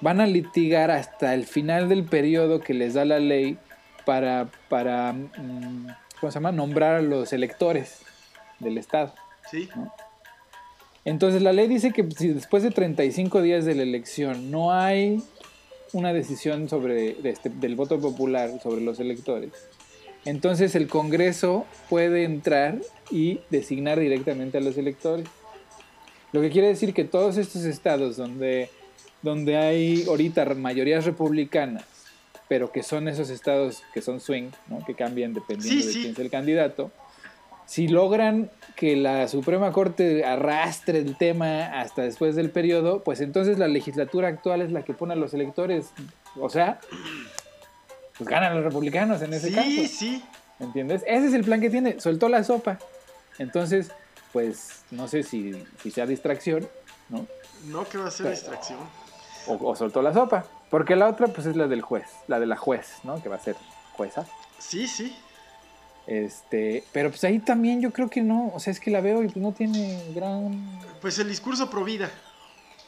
[0.00, 3.58] van a litigar hasta el final del periodo que les da la ley
[4.04, 5.86] para, para mm,
[6.20, 6.52] ¿cómo se llama?
[6.52, 8.00] Nombrar a los electores
[8.58, 9.14] del estado.
[9.50, 9.68] sí.
[11.06, 15.22] Entonces la ley dice que si después de 35 días de la elección no hay
[15.94, 19.50] una decisión sobre de este- del voto popular sobre los electores,
[20.24, 22.78] entonces el Congreso puede entrar
[23.10, 25.26] y designar directamente a los electores.
[26.32, 28.70] Lo que quiere decir que todos estos estados donde,
[29.22, 31.84] donde hay ahorita mayorías republicanas,
[32.48, 34.84] pero que son esos estados que son swing, ¿no?
[34.84, 36.00] que cambian dependiendo Sí, de sí.
[36.00, 36.90] quién es el candidato,
[37.66, 43.58] si logran que la Suprema Corte arrastre el tema hasta después del periodo, pues entonces
[43.58, 45.90] la legislatura actual es la que pone a los electores.
[46.40, 46.80] O sea,
[48.20, 49.94] pues ganan los republicanos en ese Sí, caso.
[49.98, 50.24] sí.
[50.58, 51.02] ¿Entiendes?
[51.06, 51.98] Ese es el plan que tiene.
[52.00, 52.78] Soltó la sopa.
[53.38, 53.90] Entonces,
[54.30, 56.68] pues no sé si, si sea distracción,
[57.08, 57.26] ¿no?
[57.64, 58.78] No que va a ser Pero- distracción.
[59.46, 60.44] O, o soltó la sopa.
[60.68, 63.22] Porque la otra, pues es la del juez, la de la juez, ¿no?
[63.22, 63.56] Que va a ser
[63.94, 64.26] jueza.
[64.58, 65.16] Sí, sí.
[66.06, 69.22] Este, pero pues ahí también yo creo que no, o sea, es que la veo
[69.22, 70.60] y pues no tiene gran
[71.00, 72.10] Pues el discurso pro vida.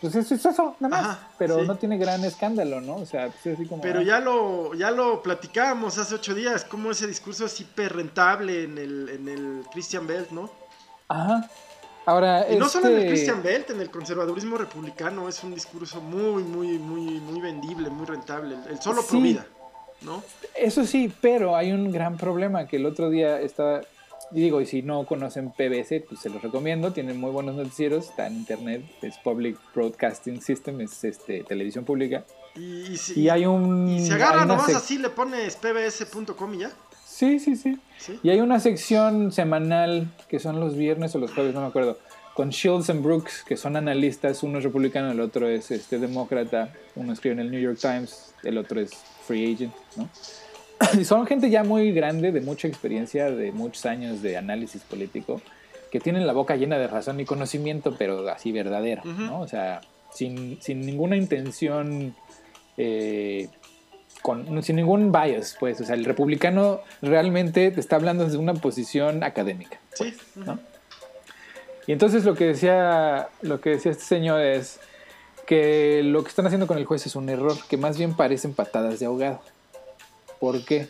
[0.02, 1.06] Pues eso es eso, nada más.
[1.10, 1.66] Ajá, pero sí.
[1.66, 2.96] no tiene gran escándalo, ¿no?
[2.96, 3.80] O sea, pues es así como.
[3.82, 7.94] Pero ah, ya lo, ya lo platicábamos hace ocho días, cómo ese discurso es hiper
[7.94, 10.50] rentable en el, en el Christian Belt, ¿no?
[11.08, 11.48] Ajá.
[12.04, 15.54] Ahora, Y no solo en el este, Christian Belt, en el conservadurismo republicano es un
[15.54, 18.56] discurso muy, muy, muy, muy vendible, muy rentable.
[18.68, 19.22] El, solo pro Sí.
[19.22, 19.46] vida,
[20.00, 20.20] ¿no?
[20.56, 23.82] Eso sí, pero hay un gran problema que el otro día estaba.
[24.34, 26.92] Y digo, y si no conocen PBS, pues se los recomiendo.
[26.92, 28.10] Tienen muy buenos noticieros.
[28.10, 28.82] Está en internet.
[29.02, 32.24] Es Public Broadcasting System, es este, televisión pública.
[32.56, 33.88] Y, si, y hay un...
[33.88, 36.72] Y se agarra nomás así, le pones pbs.com y ya.
[37.12, 37.78] Sí, sí, sí,
[38.22, 41.98] Y hay una sección semanal que son los viernes o los jueves, no me acuerdo,
[42.34, 46.72] con Shields and Brooks, que son analistas, uno es republicano, el otro es este demócrata,
[46.96, 48.92] uno escribe en el New York Times, el otro es
[49.26, 50.08] free agent, ¿no?
[50.98, 55.40] Y son gente ya muy grande, de mucha experiencia, de muchos años de análisis político,
[55.90, 59.40] que tienen la boca llena de razón y conocimiento, pero así verdadero, ¿no?
[59.40, 59.80] O sea,
[60.12, 62.14] sin, ninguna intención,
[62.76, 63.48] eh,
[64.22, 65.80] con, sin ningún bias, pues.
[65.80, 69.78] O sea, el republicano realmente te está hablando desde una posición académica.
[69.98, 70.58] Pues, ¿no?
[71.86, 74.78] Y entonces lo que decía, lo que decía este señor es
[75.46, 78.54] que lo que están haciendo con el juez es un error, que más bien parecen
[78.54, 79.40] patadas de ahogado.
[80.42, 80.88] ¿Por qué?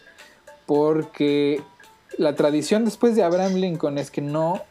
[0.64, 1.60] Porque
[2.16, 4.62] la tradición después de Abraham Lincoln es que no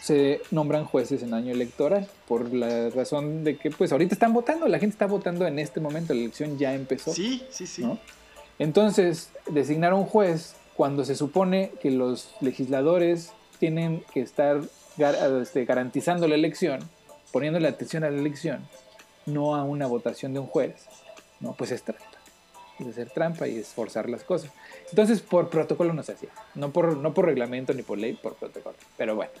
[0.00, 4.66] se nombran jueces en año electoral, por la razón de que pues ahorita están votando,
[4.68, 7.12] la gente está votando en este momento, la elección ya empezó.
[7.12, 7.84] Sí, sí, sí.
[8.58, 14.62] Entonces, designar un juez cuando se supone que los legisladores tienen que estar
[15.42, 16.80] este, garantizando la elección,
[17.32, 18.66] poniéndole atención a la elección,
[19.26, 20.86] no a una votación de un juez,
[21.38, 21.84] no, pues es.
[22.82, 24.50] Es hacer trampa y esforzar las cosas.
[24.90, 26.30] Entonces, por protocolo no se hacía.
[26.54, 28.76] No por, no por reglamento ni por ley, por protocolo.
[28.96, 29.32] Pero bueno,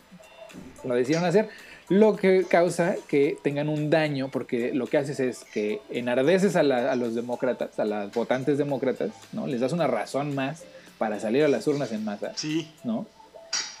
[0.84, 1.48] lo decidieron hacer.
[1.88, 6.60] Lo que causa que tengan un daño, porque lo que haces es que enardeces a,
[6.60, 9.46] a los demócratas, a los votantes demócratas, ¿no?
[9.46, 10.64] Les das una razón más
[10.98, 12.32] para salir a las urnas en masa.
[12.36, 12.70] Sí.
[12.84, 13.06] ¿No?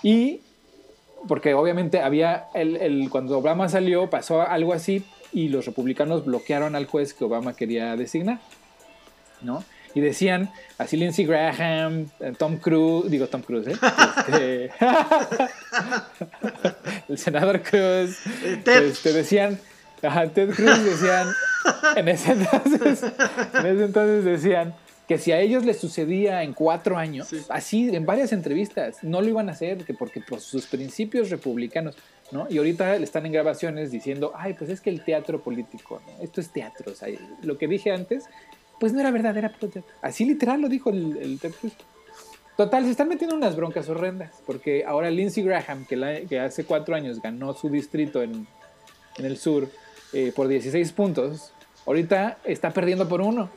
[0.02, 0.40] Y
[1.28, 6.86] porque obviamente había, el, cuando Obama salió pasó algo así y los republicanos bloquearon al
[6.86, 8.40] juez que Obama quería designar,
[9.42, 9.64] ¿no?
[9.94, 13.76] Y decían, así Lindsey Graham, Tom Cruise, digo Tom Cruise, ¿eh?
[14.18, 14.70] Este,
[17.08, 18.84] el senador Cruz, eh, Ted.
[18.84, 19.58] Este, decían,
[20.34, 21.28] Ted Cruz decían,
[21.96, 24.74] en ese entonces, en ese entonces decían,
[25.06, 29.28] que si a ellos les sucedía en cuatro años, así en varias entrevistas, no lo
[29.28, 31.96] iban a hacer que porque por sus principios republicanos,
[32.30, 32.46] ¿no?
[32.48, 36.24] Y ahorita están en grabaciones diciendo, ay, pues es que el teatro político, ¿no?
[36.24, 37.08] Esto es teatro, o sea,
[37.42, 38.24] lo que dije antes,
[38.82, 39.84] pues no era verdad, era teatro.
[40.00, 41.38] Así literal lo dijo el, el
[42.56, 46.96] Total, se están metiendo unas broncas horrendas, porque ahora Lindsey Graham, que, que hace cuatro
[46.96, 48.44] años ganó su distrito en,
[49.18, 49.68] en el sur
[50.12, 51.52] eh, por 16 puntos,
[51.86, 53.50] ahorita está perdiendo por uno.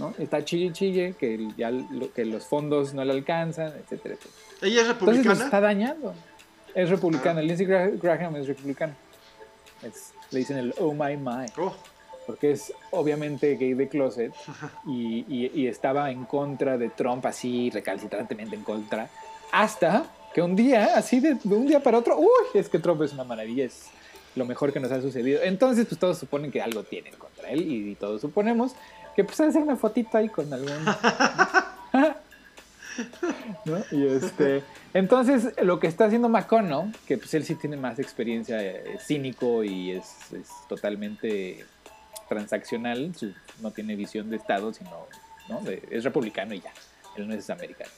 [0.00, 0.12] ¿no?
[0.18, 1.70] Está chille chille, que ya
[2.12, 4.34] que los fondos no le alcanzan, etcétera, etcétera.
[4.62, 5.20] ¿Ella es republicana?
[5.20, 6.12] Entonces está dañando.
[6.74, 7.38] Es republicana.
[7.38, 7.44] Ah.
[7.44, 8.96] Lindsey Graham es republicana.
[10.32, 11.46] le dicen el oh my my.
[11.56, 11.72] Oh.
[12.26, 14.32] Porque es obviamente gay de closet
[14.86, 19.08] y, y, estaba en contra de Trump, así recalcitrantemente en contra.
[19.52, 23.02] Hasta que un día, así de, de un día para otro, uy, es que Trump
[23.02, 23.88] es una maravilla, es
[24.34, 25.42] lo mejor que nos ha sucedido.
[25.42, 28.74] Entonces, pues todos suponen que algo tienen contra él y todos suponemos
[29.14, 30.70] que pues hacer una fotito ahí con algún.
[33.64, 33.78] ¿No?
[33.90, 38.62] Y este, entonces, lo que está haciendo McConnell, que pues él sí tiene más experiencia,
[38.62, 40.14] es cínico y es,
[40.68, 41.64] totalmente
[42.28, 43.12] transaccional,
[43.60, 45.06] no tiene visión de Estado, sino
[45.48, 45.60] ¿no?
[45.90, 46.72] es republicano y ya,
[47.16, 47.90] él no es americano.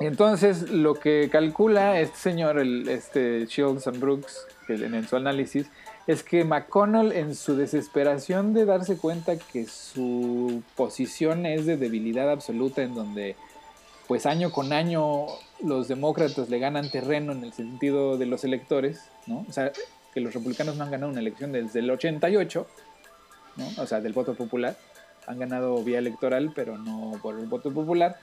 [0.00, 5.66] Entonces, lo que calcula este señor, este Shields and Brooks, en su análisis,
[6.06, 12.30] es que McConnell en su desesperación de darse cuenta que su posición es de debilidad
[12.30, 13.36] absoluta en donde
[14.06, 15.26] pues año con año
[15.62, 19.44] los demócratas le ganan terreno en el sentido de los electores, ¿no?
[19.46, 19.70] O sea,
[20.12, 22.66] que los republicanos no han ganado una elección desde el 88,
[23.56, 23.82] ¿no?
[23.82, 24.76] O sea, del voto popular.
[25.26, 28.18] Han ganado vía electoral, pero no por el voto popular.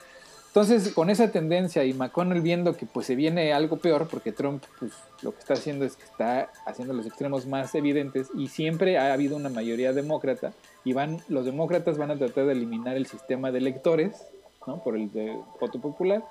[0.56, 4.64] Entonces, con esa tendencia y McConnell viendo que pues se viene algo peor, porque Trump
[4.78, 8.96] pues, lo que está haciendo es que está haciendo los extremos más evidentes y siempre
[8.96, 13.06] ha habido una mayoría demócrata y van, los demócratas van a tratar de eliminar el
[13.06, 14.16] sistema de electores,
[14.66, 14.82] ¿no?
[14.82, 16.24] Por el de voto popular.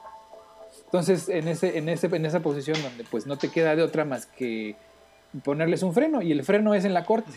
[0.86, 4.06] Entonces, en, ese, en, ese, en esa posición donde pues no te queda de otra
[4.06, 4.76] más que
[5.44, 7.32] ponerles un freno y el freno es en la corte.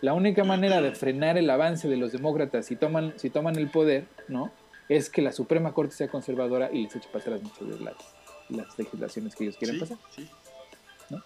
[0.00, 3.68] La única manera de frenar el avance de los demócratas si toman, si toman el
[3.68, 4.50] poder, ¿no?
[4.90, 7.94] es que la Suprema Corte sea conservadora y les eche para atrás muchas de las,
[8.48, 9.96] las legislaciones que ellos quieren pasar.
[10.14, 10.28] Sí.
[11.10, 11.22] ¿no?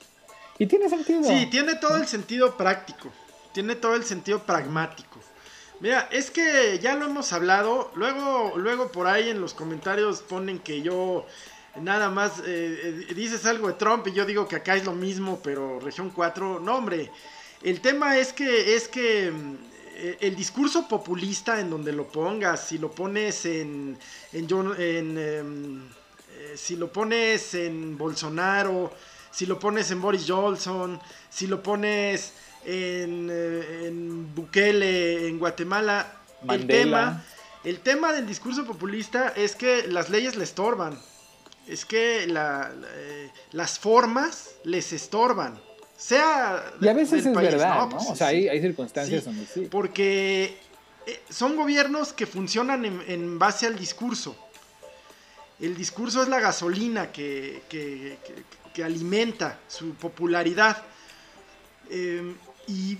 [0.58, 1.24] Y tiene sentido.
[1.24, 3.10] Sí, tiene todo el sentido práctico.
[3.54, 5.18] Tiene todo el sentido pragmático.
[5.80, 7.90] Mira, es que ya lo hemos hablado.
[7.94, 11.24] Luego, luego por ahí en los comentarios ponen que yo
[11.76, 14.92] nada más eh, eh, dices algo de Trump y yo digo que acá es lo
[14.92, 16.60] mismo, pero región 4.
[16.60, 17.10] No, hombre.
[17.62, 19.54] El tema es que es que mm,
[19.96, 23.96] eh, el discurso populista en donde lo pongas, si lo pones en,
[24.32, 24.46] en,
[24.78, 25.82] en em,
[26.36, 28.92] eh, si lo pones en Bolsonaro,
[29.30, 32.32] si lo pones en Boris Johnson, si lo pones
[32.64, 36.20] en, en Bukele, en Guatemala.
[36.48, 37.24] El tema,
[37.64, 40.98] el tema del discurso populista es que las leyes le estorban.
[41.66, 45.60] Es que eh, las formas les estorban.
[45.96, 46.72] Sea.
[46.80, 47.88] Y a veces es verdad, ¿no?
[47.90, 49.68] Pues o sea, hay, circunstancias donde sí.
[49.70, 50.58] Porque
[51.06, 54.36] eh, son gobiernos que funcionan en, base al discurso.
[55.60, 60.82] El discurso es la gasolina que, que, alimenta su popularidad.
[61.88, 62.34] Em,
[62.66, 62.98] y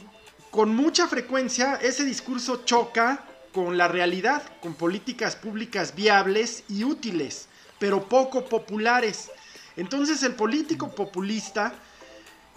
[0.50, 7.48] con mucha frecuencia ese discurso choca con la realidad, con políticas públicas viables y útiles,
[7.85, 9.31] pero poco populares.
[9.77, 11.75] Entonces el político populista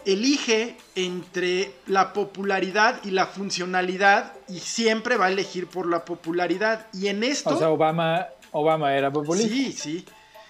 [0.06, 6.88] elige entre la popularidad y la funcionalidad y siempre va a elegir por la popularidad.
[6.94, 7.50] Y en esto...
[7.50, 9.50] O sea, Obama, Obama era populista.
[9.50, 10.06] Sí, sí,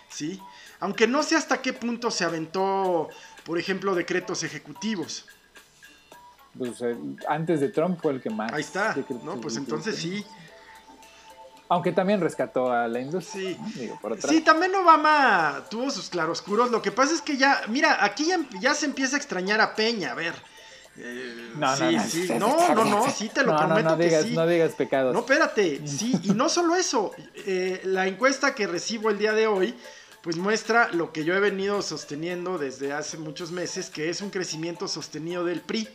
[0.10, 0.40] sí.
[0.80, 3.10] Aunque no sé hasta qué punto se aventó,
[3.46, 5.26] por ejemplo, decretos ejecutivos.
[6.56, 6.96] Pues eh,
[7.28, 8.54] antes de Trump fue el que más.
[8.54, 9.42] Ahí está, ¿no?
[9.42, 10.24] Pues entonces sí.
[11.70, 13.58] Aunque también rescató a la industria.
[13.74, 13.92] Sí,
[14.30, 16.72] sí también Obama tuvo sus claroscuros.
[16.72, 18.30] Lo que pasa es que ya, mira, aquí
[18.62, 20.34] ya, se empieza a extrañar a Peña, a ver.
[21.00, 22.28] Eh, no, no, no, sí.
[22.40, 24.36] no, no, no, sí, te lo prometo no, digas, que sí.
[24.36, 25.14] No digas pecados.
[25.14, 27.12] No, espérate, sí, y no solo eso.
[27.46, 29.76] Eh, la encuesta que recibo el día de hoy,
[30.24, 34.30] pues muestra lo que yo he venido sosteniendo desde hace muchos meses, que es un
[34.30, 35.88] crecimiento sostenido del PRI.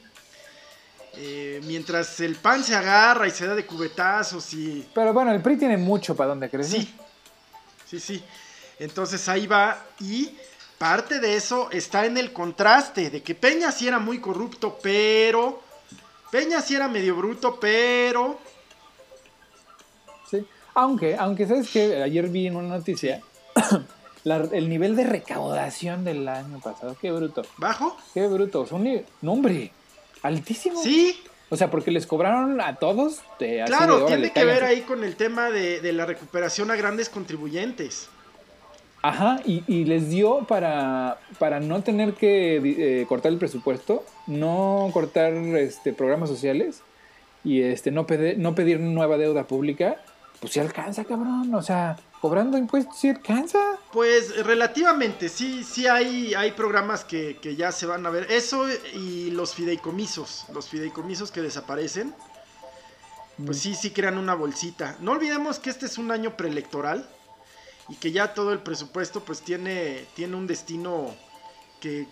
[1.14, 4.87] Eh, mientras el pan se agarra y se da de cubetazos y...
[4.94, 6.81] Pero bueno, el PRI tiene mucho para donde crecer.
[6.81, 6.94] Sí,
[7.87, 8.25] sí, sí.
[8.79, 10.35] Entonces ahí va y
[10.79, 15.61] parte de eso está en el contraste de que Peña sí era muy corrupto, pero...
[16.31, 18.38] Peña sí era medio bruto, pero...
[20.31, 23.20] Sí, aunque, aunque sabes que ayer vi en una noticia
[24.25, 27.42] el nivel de recaudación del año pasado, qué bruto.
[27.59, 27.98] ¿Bajo?
[28.14, 29.05] Qué bruto, son...
[29.20, 29.72] No, hombre
[30.23, 30.83] altísimo.
[30.83, 31.21] Sí.
[31.51, 33.21] O sea, porque les cobraron a todos.
[33.39, 38.09] De, claro, tiene que ver ahí con el tema de, la recuperación a grandes contribuyentes.
[39.03, 45.33] Ajá, y, les dio para, para no tener que eh, cortar el presupuesto, no cortar
[45.35, 46.83] este, programas sociales
[47.45, 49.97] y este, no, pedir, no pedir nueva deuda pública,
[50.41, 51.53] pues sí alcanza, cabrón.
[51.55, 53.59] O sea, cobrando impuestos sí alcanza.
[53.93, 58.31] Pues relativamente, sí, sí hay, hay programas que, ya se van a ver.
[58.31, 62.15] Eso y los fideicomisos, los fideicomisos que desaparecen,
[63.45, 64.97] pues sí, sí crean una bolsita.
[65.01, 67.11] No olvidemos que este es un año preelectoral
[67.89, 71.17] y que ya todo el presupuesto pues tiene, tiene un destino
[71.81, 72.07] que,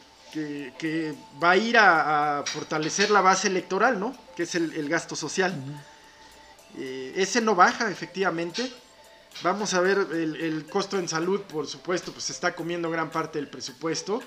[1.41, 4.13] va a ir a, fortalecer la base electoral, ¿no?
[4.35, 5.55] Que es el, gasto social.
[6.77, 8.69] Eh, ese no baja, efectivamente.
[9.43, 13.49] Vamos a ver el, costo en salud, por supuesto, pues está comiendo gran parte del
[13.49, 14.23] presupuesto.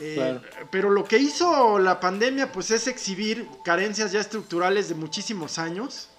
[0.00, 0.38] Eh,
[0.70, 6.10] pero lo que hizo la pandemia, pues es exhibir carencias ya estructurales de muchísimos años.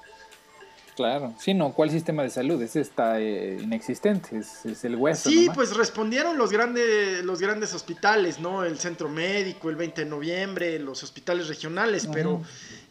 [0.98, 2.60] Claro, sí, no, ¿cuál sistema de salud?
[2.60, 5.30] Ese está eh, inexistente, es, el hueso.
[5.30, 8.64] Sí, pues respondieron los grandes, los grandes hospitales, ¿no?
[8.64, 12.42] El centro médico, el 20 de noviembre, los hospitales regionales, pero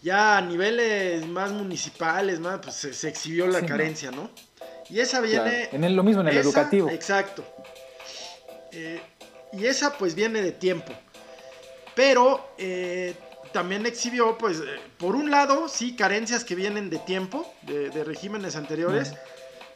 [0.02, 4.30] ya a niveles más municipales, más, pues se, exhibió la carencia, ¿no?
[4.88, 5.68] Y esa viene...
[5.72, 6.88] En lo mismo, en el educativo.
[6.90, 7.44] Exacto.
[8.72, 9.00] Eh,
[9.52, 10.92] y esa pues viene de tiempo.
[11.94, 13.14] Pero eh,
[13.52, 18.54] también exhibió, pues, eh, por un lado, sí, carencias que vienen de tiempo, de, regímenes
[18.54, 19.14] anteriores,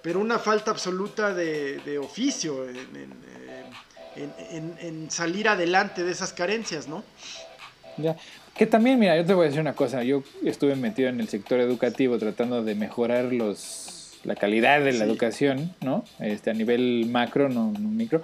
[0.02, 2.66] pero una falta absoluta de, oficio
[4.16, 7.02] en, salir adelante de esas carencias, ¿no?
[7.96, 8.16] Ya.
[8.54, 11.28] Que también, mira, yo te voy a decir una cosa, yo estuve metido en el
[11.28, 13.89] sector educativo tratando de mejorar los
[14.24, 16.04] la calidad de la educación, ¿no?
[16.18, 18.20] Este, a nivel macro, no, micro.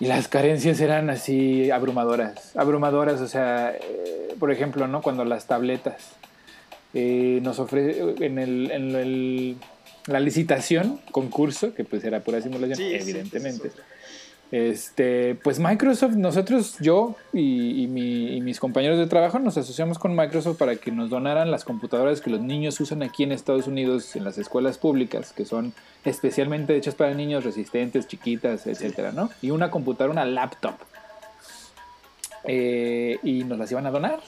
[0.00, 5.02] Y las carencias eran así abrumadoras, abrumadoras, o sea, eh, por ejemplo, ¿no?
[5.02, 6.12] Cuando las tabletas
[6.94, 9.56] eh, nos ofrecen en, el, en el,
[10.06, 13.70] la licitación, concurso, que pues era pura simulación, evidentemente.
[14.54, 20.76] Este, pues Microsoft, nosotros, yo y, mis compañeros de trabajo nos asociamos con Microsoft para
[20.76, 24.38] que nos donaran las computadoras que los niños usan aquí en Estados Unidos en las
[24.38, 29.28] escuelas públicas, que son especialmente hechas para niños resistentes, chiquitas, etcétera, ¿no?
[29.42, 30.76] Y una computadora, una laptop.
[32.44, 34.20] Eh, y nos las iban a donar.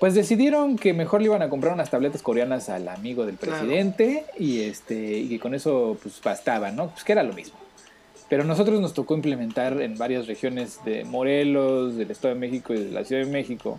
[0.00, 4.24] Pues decidieron que mejor le iban a comprar unas tabletas coreanas al amigo del presidente
[4.38, 6.88] y este y que con eso pues bastaba, ¿no?
[6.88, 7.63] Pues que era lo mismo.
[8.34, 12.82] Pero nosotros nos tocó implementar en varias regiones de Morelos, del Estado de México y
[12.82, 13.78] de la Ciudad de México.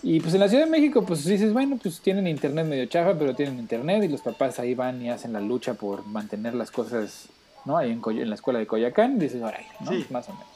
[0.00, 3.18] Y pues en la Ciudad de México, pues dices, bueno, pues tienen internet medio chafa,
[3.18, 6.70] pero tienen internet y los papás ahí van y hacen la lucha por mantener las
[6.70, 7.30] cosas,
[7.64, 7.76] ¿no?
[7.76, 9.90] Ahí en, en la escuela de Coyacán, dices, órale, ¿no?
[10.10, 10.46] Más o menos.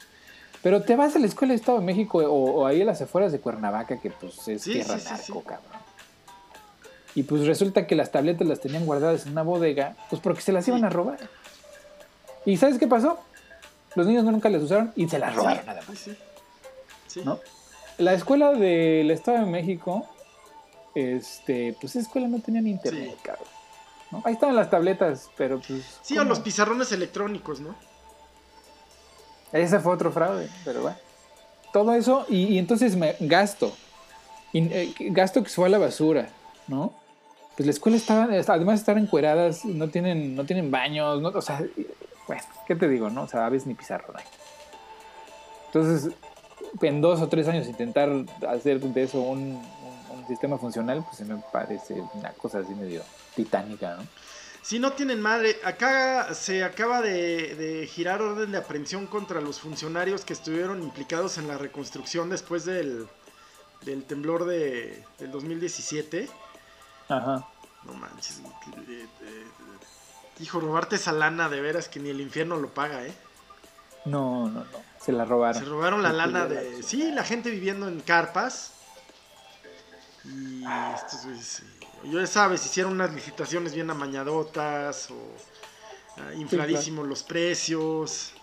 [0.63, 3.33] Pero te vas a la escuela de Estado de México o, ahí a las afueras
[3.33, 5.83] de Cuernavaca, que pues es tierra narco, cabrón.
[7.17, 10.53] Y pues resulta que las tabletas las tenían guardadas en una bodega, pues porque se
[10.53, 11.19] las iban a robar.
[12.45, 13.19] ¿Y sabes qué pasó?
[13.95, 16.09] Los niños nunca las usaron y se las robaron nada más.
[17.25, 17.39] ¿No?
[17.99, 20.09] La escuela del Estado de México,
[20.95, 23.49] este, pues esa escuela no tenía ni internet, cabrón.
[24.25, 25.99] Ahí estaban las tabletas, pero pues.
[26.03, 27.75] Sí, o los pizarrones electrónicos, ¿no?
[29.53, 30.97] Ese fue otro fraude, pero bueno.
[31.73, 33.73] Todo eso, y, entonces me gasto.
[34.53, 36.29] Eh, gasto que se fue a la basura,
[36.69, 36.93] ¿no?
[37.57, 41.43] Pues la escuela estaba, además de estar encueradas, no tienen, no tienen baños, no, o
[41.43, 41.63] sea,
[42.33, 43.25] bueno, ¿qué te digo, no?
[43.25, 44.21] O sea, aves ni pizarro, ¿no?
[45.67, 46.15] Entonces,
[46.81, 48.11] en dos o tres años intentar
[48.49, 49.63] hacer de eso un,
[50.11, 53.03] un sistema funcional, pues se me parece una cosa así medio
[53.35, 54.03] titánica, ¿no?
[54.63, 60.25] Si no tienen madre, acá se acaba de, girar orden de aprehensión contra los funcionarios
[60.25, 63.09] que estuvieron implicados en la reconstrucción después del,
[63.85, 66.29] del temblor de, del 2017.
[67.09, 67.47] Ajá.
[67.85, 68.41] No manches.
[70.43, 73.15] Eh, eh, hijo, robarte esa lana de veras que ni el infierno lo paga, ¿eh?
[74.05, 74.93] No, no, no.
[75.01, 75.63] Se la robaron.
[75.63, 76.83] Se robaron la lana de...
[76.83, 78.73] Sí, la gente viviendo en carpas.
[80.25, 80.65] Y
[80.95, 81.63] estos
[82.05, 85.17] ya sabes, hicieron unas licitaciones bien amañadotas o
[86.19, 88.35] ah, infladísimos los precios.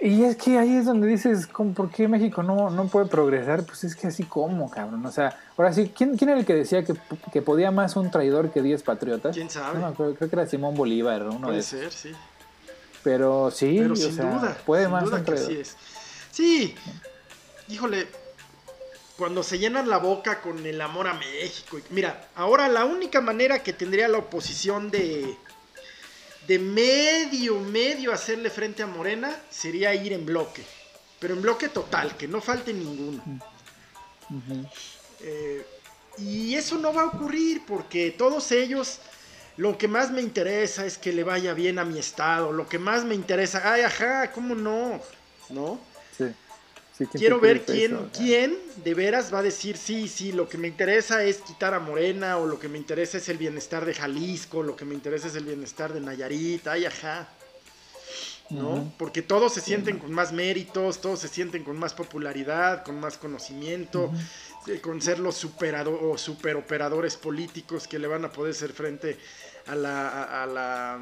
[0.00, 3.64] Y es que ahí es donde dices, ¿por qué México no, no puede progresar?
[3.64, 5.04] Pues es que así como, cabrón.
[5.04, 6.94] O sea, ahora sí, ¿quién, quién era el que decía que,
[7.32, 9.34] que podía más un traidor que 10 patriotas?
[9.34, 9.80] ¿Quién sabe?
[9.96, 12.12] creo, que era Simón Bolívar, uno Puede ser, sí.
[13.02, 15.52] Pero sí, Pero sin duda, puede más un traidor.
[15.52, 15.76] es.
[16.30, 16.76] Sí,
[17.66, 18.06] híjole,
[19.16, 21.78] cuando se llenan la boca con el amor a México.
[21.90, 25.36] Mira, ahora la única manera que tendría la oposición de,
[26.48, 30.64] de medio, medio hacerle frente a Morena sería ir en bloque.
[31.20, 33.22] Pero en bloque total, que no falte ninguno.
[35.20, 35.66] Eh,
[36.16, 38.98] y eso no va a ocurrir porque todos ellos,
[39.58, 42.50] lo que más me interesa es que le vaya bien a mi estado.
[42.50, 45.02] Lo que más me interesa, ay, ajá, ¿cómo no?
[45.50, 45.78] ¿No?
[46.16, 46.24] Sí.
[47.06, 51.22] Quiero ver quién, quién de veras va a decir, sí, sí, lo que me interesa
[51.22, 54.74] es quitar a Morena, o lo que me interesa es el bienestar de Jalisco, lo
[54.74, 57.28] que me interesa es el bienestar de Nayarit, ay, ajá.
[58.50, 58.92] ¿No?
[58.98, 63.18] Porque todos se sienten con más méritos, todos se sienten con más popularidad, con más
[63.18, 64.10] conocimiento,
[64.66, 69.18] eh, con ser los superado o superoperadores políticos que le van a poder hacer frente
[69.66, 70.98] a la, a la,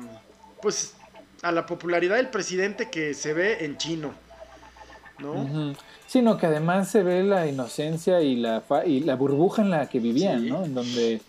[0.61, 0.95] pues,
[1.43, 4.26] a la popularidad del presidente que se ve en chino.
[5.19, 5.75] ¿No?
[6.07, 9.99] Sino que además se ve la inocencia y la, y la burbuja en la que
[9.99, 10.65] vivían, ¿no?
[10.65, 11.21] En donde,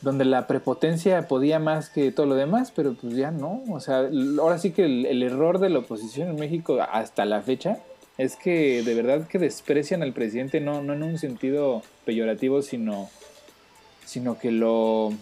[0.00, 3.62] donde la prepotencia podía más que todo lo demás, pero pues ya no.
[3.70, 4.08] O sea,
[4.40, 7.78] ahora sí que el, error de la oposición en México hasta la fecha
[8.16, 13.10] es que de verdad que desprecian al presidente, no, no en un sentido peyorativo, sino,
[14.06, 15.12] sino que lo,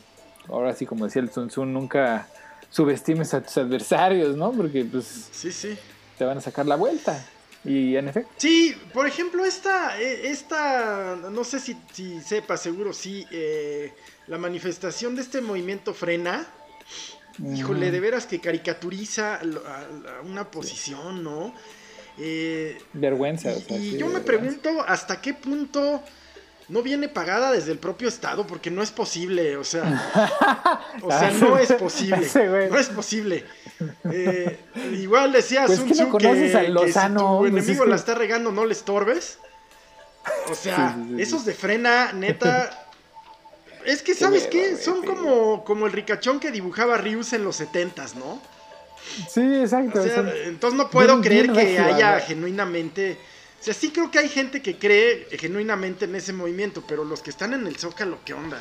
[0.48, 2.28] ahora sí como decía el Sun Tzu, nunca
[2.70, 4.52] subestimes a tus adversarios, ¿no?
[4.52, 5.76] Porque pues sí, sí.
[6.18, 7.24] te van a sacar la vuelta.
[7.64, 8.30] Y en efecto.
[8.36, 13.92] Sí, por ejemplo, esta, e, esta no sé si, si sepa, seguro sí, eh,
[14.26, 16.46] la manifestación de este movimiento frena.
[17.54, 21.52] Híjole, de veras que caricaturiza a, una posición, ¿no?
[22.18, 23.52] Eh, Vergüenza.
[23.70, 26.02] Y, yo me pregunto hasta qué punto
[26.68, 31.30] no viene pagada desde el propio Estado, porque no es posible, o sea, o sea,
[31.32, 32.26] no es posible,
[32.70, 33.44] no es posible.
[34.10, 34.58] Eh,
[34.92, 38.64] igual decía pues Sun Tzu que, que, si tu pues enemigo la está regando, no
[38.64, 39.38] le estorbes.
[40.50, 42.88] O sea, esos de frena, neta,
[43.84, 44.76] es que, ¿sabes qué?
[44.76, 48.40] Son como, como el ricachón que dibujaba Rius en los setentas, ¿no?
[49.28, 50.02] Sí, exacto.
[50.02, 53.18] entonces no puedo creer que haya genuinamente
[53.64, 57.22] o sea, sí creo que hay gente que cree genuinamente en ese movimiento, pero los
[57.22, 58.58] que están en el Zócalo, ¿qué onda?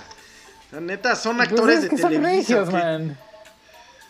[0.71, 3.17] La neta, son pues actores de televisión.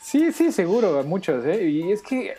[0.04, 1.64] Sí, sí, seguro, muchos, ¿eh?
[1.68, 2.36] Y es que,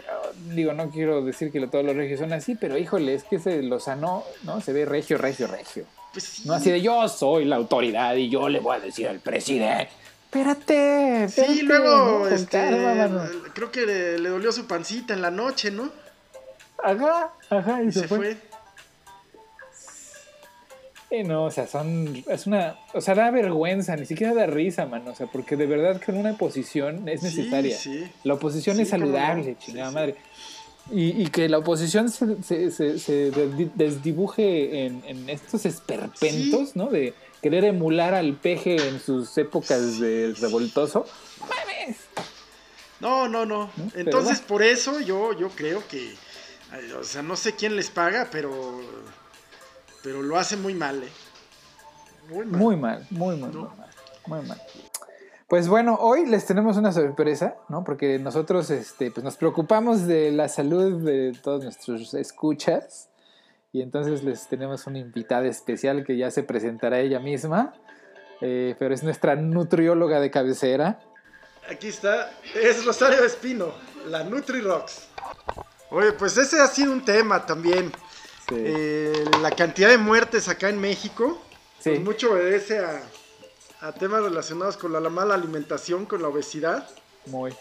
[0.51, 3.61] digo, no quiero decir que todos los regios son así, pero híjole, es que ese
[3.61, 4.61] Lozano, ¿no?
[4.61, 5.85] Se ve regio, regio, regio.
[6.13, 9.19] Pues No así de yo soy la autoridad y yo le voy a decir al
[9.19, 9.89] presidente.
[10.27, 12.71] Espérate, Sí, luego, este,
[13.53, 16.04] creo que le, le, dolió su pancita en la noche, ¿no?
[16.85, 18.37] Ajá, ajá, y, se, fue.
[21.25, 22.23] no, o sea, son.
[22.29, 22.79] Es una.
[22.93, 25.09] O sea, da vergüenza, ni siquiera da risa, man.
[25.09, 27.79] O sea, porque de verdad que una oposición es necesaria.
[28.23, 30.17] La oposición es saludable, chingada madre.
[30.91, 33.31] Y, que la oposición se, se,
[33.75, 36.89] desdibuje en, en, estos esperpentos, ¿no?
[36.89, 41.07] De querer emular al peje en sus épocas de revoltoso.
[41.41, 41.97] ¡Mames!
[43.01, 43.71] No, no, no.
[43.95, 46.15] Entonces, por eso yo, yo creo que
[46.99, 48.81] O sea, no sé quién les paga, pero.
[50.03, 51.13] Pero lo hace muy mal, ¿eh?
[52.29, 52.61] Muy mal.
[52.61, 53.91] Muy mal, muy, muy, mal.
[54.27, 54.61] Muy mal.
[55.49, 57.85] Pues bueno, hoy les tenemos una sorpresa, ¿no?
[57.85, 63.09] Porque nosotros este, pues nos preocupamos de la salud de todos nuestros escuchas.
[63.73, 67.75] Y entonces les tenemos una invitada especial que ya se presentará ella misma.
[68.41, 71.01] Eh, pero es nuestra nutrióloga de cabecera.
[71.71, 73.73] Aquí está, es Rosario Espino,
[74.07, 75.09] la NutriRocks.
[75.95, 77.93] Oye, pues ese ha sido un tema también.
[78.51, 81.41] Eh, la cantidad de muertes acá en México,
[81.79, 81.91] sí.
[81.91, 83.01] pues mucho obedece a,
[83.81, 86.91] a, temas relacionados con la, mala alimentación, con la obesidad.
[87.27, 87.55] Muy,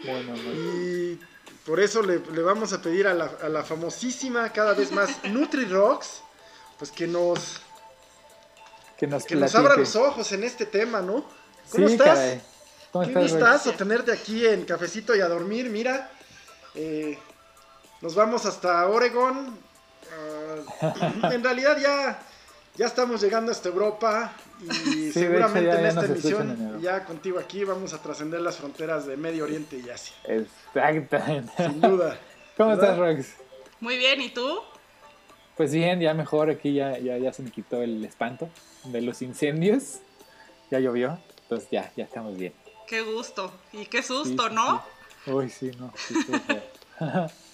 [0.00, 1.20] muy, muy, Y
[1.64, 6.20] por eso le, vamos a pedir a la, a la, famosísima, cada vez más, NutriRocks,
[6.78, 7.62] pues que nos...
[8.98, 11.24] Que nos, que nos abra los ojos en este tema, ¿no?
[11.70, 12.38] ¿Cómo estás?
[12.92, 15.70] ¿Cómo Qué gustazo tenerte aquí en Cafecito y a dormir.
[15.70, 16.12] Mira,
[16.74, 17.18] eh,
[18.02, 19.56] nos vamos hasta Oregon.
[20.82, 22.20] Ah, en realidad ya,
[22.76, 28.02] ya estamos llegando hasta Europa y seguramente en esta emisión, ya contigo aquí, vamos a
[28.02, 30.14] trascender las fronteras de Medio Oriente y Asia.
[30.24, 31.50] Exactamente.
[31.56, 32.18] Sin duda.
[32.56, 33.36] ¿Cómo estás, Rox?
[33.80, 34.60] Muy bien, ¿y tú?
[35.56, 38.50] Pues bien, ya mejor, aquí ya, ya, ya se me quitó el espanto
[38.84, 40.00] de los incendios.
[40.70, 42.52] Ya llovió, entonces ya, ya estamos bien.
[42.86, 44.82] Qué gusto y qué susto, ¿no?
[45.26, 45.92] Uy, sí, no.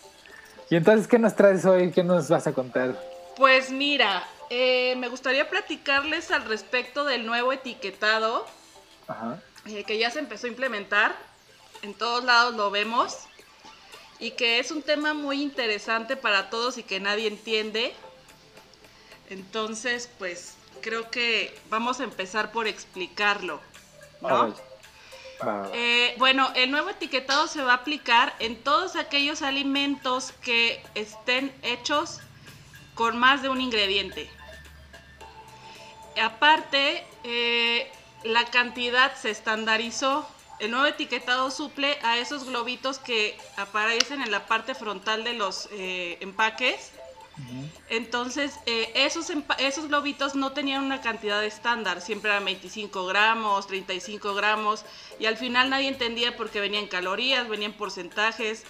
[0.71, 1.91] y entonces, ¿qué nos traes hoy?
[1.91, 3.01] ¿Qué nos vas a contar?
[3.37, 8.47] Pues mira, eh, me gustaría platicarles al respecto del nuevo etiquetado
[9.67, 11.17] eh, que ya se empezó a implementar.
[11.83, 13.17] En todos lados lo vemos.
[14.19, 17.95] Y que es un tema muy interesante para todos y que nadie entiende.
[19.31, 23.61] Entonces, pues creo que vamos a empezar por explicarlo.
[24.21, 24.55] ¿no?
[25.73, 31.53] Eh, bueno, el nuevo etiquetado se va a aplicar en todos aquellos alimentos que estén
[31.63, 32.21] hechos
[32.95, 34.29] con más de un ingrediente.
[36.21, 37.91] Aparte, eh,
[38.25, 40.29] la cantidad se estandarizó.
[40.59, 45.69] El nuevo etiquetado suple a esos globitos que aparecen en la parte frontal de los
[45.71, 46.93] eh, empaques
[47.89, 54.35] entonces, eh, esos, esos globitos no tenían una cantidad estándar, siempre eran 25 gramos, 35
[54.35, 54.85] gramos,
[55.19, 58.65] y al final nadie entendía por qué venían calorías, venían porcentajes,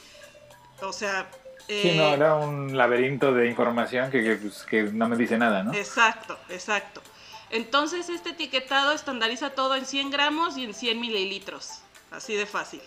[0.82, 1.30] o sea...
[1.66, 5.62] sí, no, eh, era un laberinto de información que, pues, que, no me dice nada,
[5.62, 5.74] ¿no?
[5.74, 7.02] Exacto, exacto.
[7.50, 12.82] Entonces, este etiquetado estandariza todo en 100 gramos y en 100 mililitros, así de fácil.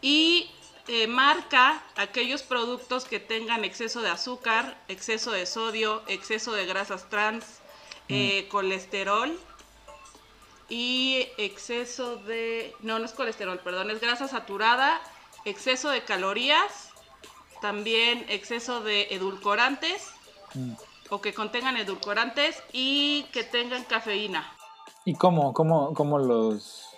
[0.00, 0.50] Y
[0.88, 7.08] eh, marca aquellos productos que tengan exceso de azúcar, exceso de sodio, exceso de grasas
[7.08, 7.60] trans,
[8.08, 8.50] eh, mm.
[8.50, 9.38] colesterol
[10.68, 12.74] y exceso de...
[12.80, 15.00] No, no es colesterol, perdón, es grasa saturada,
[15.44, 16.90] exceso de calorías,
[17.60, 20.10] también exceso de edulcorantes
[20.54, 20.72] mm.
[21.10, 24.52] o que contengan edulcorantes y que tengan cafeína.
[25.04, 26.88] ¿Y cómo, cómo, cómo los,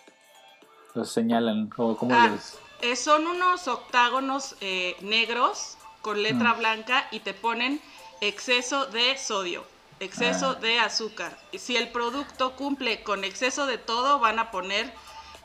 [0.95, 1.71] los señalan?
[1.77, 2.59] ¿O cómo ah, los...
[2.83, 6.59] Eh, son unos octágonos eh, negros con letra mm.
[6.59, 7.81] blanca y te ponen
[8.21, 9.65] exceso de sodio,
[10.01, 10.61] exceso ah.
[10.61, 11.39] de azúcar.
[11.57, 14.93] Si el producto cumple con exceso de todo, van a poner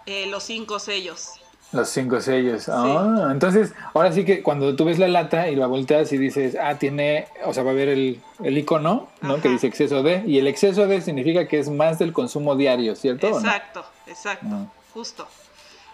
[0.06, 1.34] eh, los cinco sellos.
[1.72, 2.68] Los cinco sellos.
[2.68, 6.58] Ah, entonces, ahora sí que cuando tú ves la lata y la volteas y dices,
[6.60, 9.40] ah, tiene, o sea, va a ver el, el icono, ¿no?
[9.40, 12.96] Que dice exceso de, y el exceso de significa que es más del consumo diario,
[12.96, 13.28] ¿cierto?
[13.28, 14.66] Exacto, exacto, ah.
[14.96, 15.28] justo.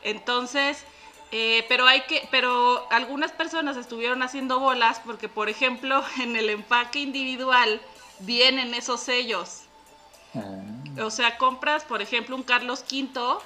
[0.01, 0.86] Entonces,
[1.32, 6.49] eh, pero hay que, pero algunas personas estuvieron haciendo bolas porque, por ejemplo, en el
[6.49, 7.82] empaque individual
[8.19, 9.61] vienen esos sellos.
[10.34, 11.03] Ah.
[11.03, 13.38] O sea, compras, por ejemplo, un Carlos V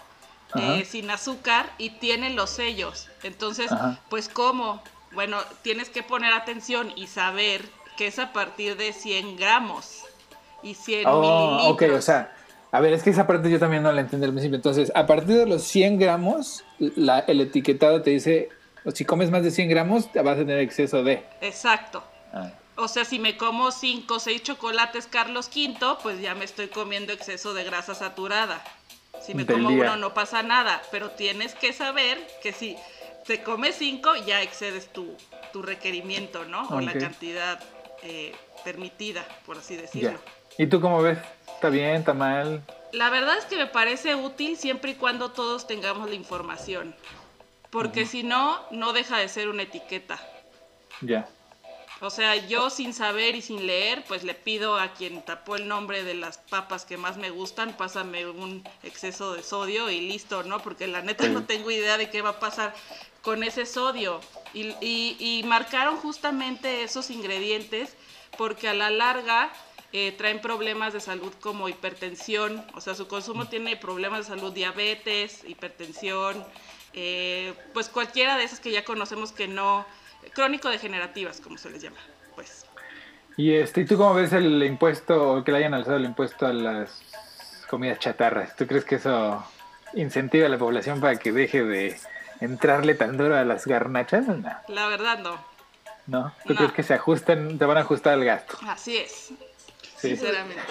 [0.55, 3.07] eh, sin azúcar y tienen los sellos.
[3.23, 3.71] Entonces,
[4.09, 7.67] pues cómo, bueno, tienes que poner atención y saber
[7.97, 10.03] que es a partir de 100 gramos
[10.63, 11.91] y 100 oh, mililitros.
[11.91, 12.36] Ok, o sea,
[12.72, 14.57] a ver, es que esa parte yo también no la entendí al principio.
[14.57, 18.49] Entonces, a partir de los 100 gramos, el etiquetado te dice,
[18.93, 21.24] si comes más de 100 gramos, vas a tener exceso de.
[21.41, 22.03] Exacto.
[22.32, 22.51] Ah.
[22.76, 26.67] O sea, si me como 5 o 6 chocolates Carlos V, pues ya me estoy
[26.67, 28.63] comiendo exceso de grasa saturada.
[29.22, 32.78] Si me como uno no pasa nada, pero tienes que saber que si
[33.26, 35.17] te comes 5 ya excedes tu,
[35.51, 36.67] tu requerimiento, ¿no?
[36.70, 37.59] O la cantidad
[38.03, 40.20] eh, permitida, por así decirlo.
[40.57, 41.17] ¿Y tú cómo ves?
[41.60, 41.95] ¿Está bien?
[41.97, 42.64] ¿Está mal?
[42.93, 46.95] La verdad es que me parece útil siempre y cuando todos tengamos la información.
[47.70, 50.22] Porque si no, no deja de ser una etiqueta.
[51.01, 51.28] Ya.
[51.99, 55.68] O sea, yo sin saber y sin leer, pues le pido a quien tapó el
[55.68, 60.43] nombre de las papas que más me gustan, pásame un exceso de sodio y listo,
[60.43, 60.62] ¿no?
[60.62, 62.74] Porque la neta no tengo idea de qué va a pasar
[63.22, 64.22] con ese sodio.
[64.53, 67.97] Y, y, marcaron justamente esos ingredientes
[68.38, 69.51] porque a la larga
[69.91, 74.53] eh, traen problemas de salud como hipertensión, o sea, su consumo tiene problemas de salud,
[74.53, 76.45] diabetes, hipertensión,
[76.93, 79.85] eh, pues cualquiera de esas que ya conocemos que no,
[80.33, 81.97] crónico-degenerativas, como se les llama,
[82.35, 82.65] pues.
[83.35, 86.53] Y este, ¿y tú cómo ves el impuesto, que le hayan alzado el impuesto a
[86.53, 87.01] las
[87.67, 88.55] comidas chatarras?
[88.55, 89.43] ¿Tú crees que eso
[89.93, 91.97] incentiva a la población para que deje de
[92.41, 94.25] entrarle tan duro a las garnachas?
[94.67, 95.37] La verdad no.
[96.05, 96.33] ¿No?
[96.45, 98.57] ¿Tú crees que se ajustan, te van a ajustar el gasto?
[98.67, 99.31] Así es.
[100.00, 100.62] Sinceramente.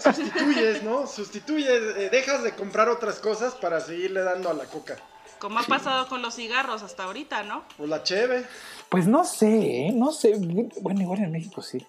[0.00, 1.06] Sustituyes, ¿no?
[1.06, 4.96] Sustituyes, eh, dejas de comprar otras cosas para seguirle dando a la coca.
[5.38, 7.64] Como ha pasado con los cigarros hasta ahorita, ¿no?
[7.78, 8.44] O la cheve.
[8.88, 9.92] Pues no sé, ¿eh?
[9.92, 10.34] no sé.
[10.80, 11.86] Bueno, igual en México sí.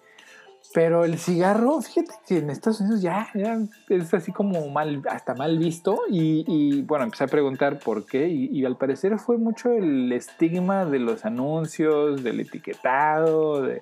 [0.74, 3.58] Pero el cigarro, fíjate que en Estados Unidos ya, ya
[3.88, 6.02] es así como mal, hasta mal visto.
[6.10, 8.28] Y, bueno, empecé a preguntar por qué.
[8.28, 13.80] Y, al parecer fue mucho el estigma de los anuncios, del etiquetado, de,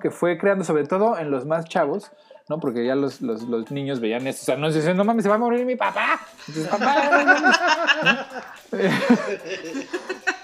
[0.00, 2.10] Que fue creando sobre todo en los más chavos,
[2.48, 2.58] ¿no?
[2.60, 5.36] Porque ya los, los, los niños veían estos anuncios y decían, no mames, se va
[5.36, 6.20] a morir mi papá.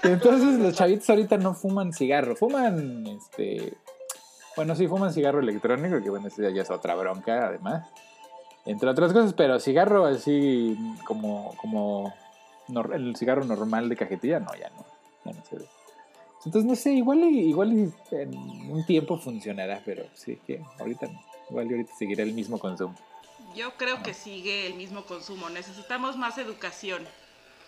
[0.03, 3.77] Entonces, los chavitos ahorita no fuman cigarro, fuman este
[4.55, 7.87] bueno, sí, fuman cigarro electrónico, que bueno, ese ya es otra bronca, además.
[8.65, 12.13] Entre otras cosas, pero cigarro así como, como
[12.93, 14.85] el cigarro normal de cajetilla, no, ya no.
[15.25, 15.65] Ya no se ve.
[16.45, 18.35] Entonces, no sé, igual, igual en
[18.71, 21.21] un tiempo funcionará, pero sí, que ahorita no.
[21.49, 22.95] Igual ahorita seguirá el mismo consumo.
[23.55, 25.49] Yo creo que sigue el mismo consumo.
[25.49, 27.03] Necesitamos más educación.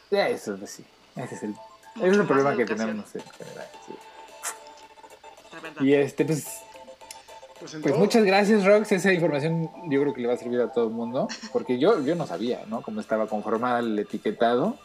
[0.10, 0.84] Ya, eso sí.
[1.16, 1.56] Ese es el,
[1.98, 3.68] ese es el problema que tenemos en general.
[3.86, 3.94] Sí.
[5.54, 5.82] La verdad.
[5.82, 6.64] Y este, pues
[7.64, 8.92] pues, pues muchas gracias, Rox.
[8.92, 12.04] Esa información yo creo que le va a servir a todo el mundo, porque yo,
[12.04, 12.82] yo no sabía, ¿no?
[12.82, 14.78] Cómo estaba conformada el etiquetado.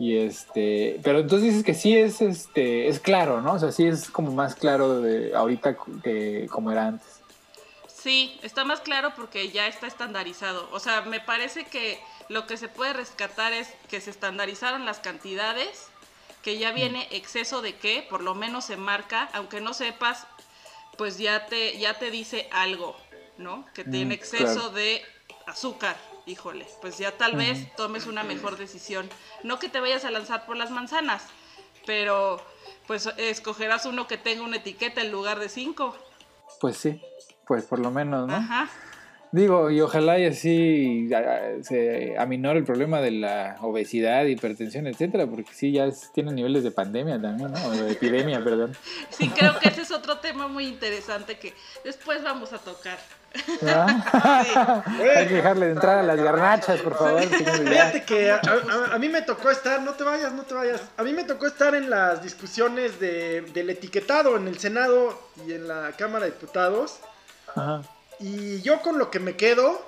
[0.00, 3.52] Y este, pero entonces dices que sí es este es claro, ¿no?
[3.52, 7.20] O sea, sí es como más claro de ahorita que como era antes.
[7.86, 10.70] Sí, está más claro porque ya está estandarizado.
[10.72, 15.00] O sea, me parece que lo que se puede rescatar es que se estandarizaron las
[15.00, 15.88] cantidades,
[16.42, 20.26] que ya viene exceso de qué, por lo menos se marca, aunque no sepas
[20.96, 22.96] pues ya te, ya te dice algo,
[23.36, 23.66] ¿no?
[23.74, 25.02] Que tiene mm, exceso de
[25.46, 29.08] azúcar, híjole, pues ya tal vez tomes una mejor decisión.
[29.42, 31.24] No que te vayas a lanzar por las manzanas,
[31.86, 32.40] pero
[32.86, 35.96] pues escogerás uno que tenga una etiqueta en lugar de cinco.
[36.60, 37.00] Pues sí,
[37.46, 38.34] pues por lo menos, ¿no?
[38.34, 38.68] Ajá.
[39.32, 41.08] Digo, y ojalá y así
[41.62, 46.72] se aminore el problema de la obesidad, hipertensión, etcétera, porque sí, ya tiene niveles de
[46.72, 47.64] pandemia también, ¿no?
[47.64, 48.76] O de epidemia, perdón.
[49.10, 51.54] Sí, creo que ese es otro tema muy interesante que
[51.84, 52.98] después vamos a tocar.
[53.66, 54.82] ¿Ah?
[55.16, 57.22] Hay que dejarle de entrar a las garnachas, por favor.
[57.22, 60.80] Fíjate que a, mí me tocó estar, no te vayas, no te vayas.
[60.96, 65.52] A mí me tocó estar en las discusiones de, del etiquetado en el Senado y
[65.52, 66.98] en la Cámara de Diputados.
[67.54, 67.82] Ajá.
[68.20, 69.80] Y yo con lo que me quedo,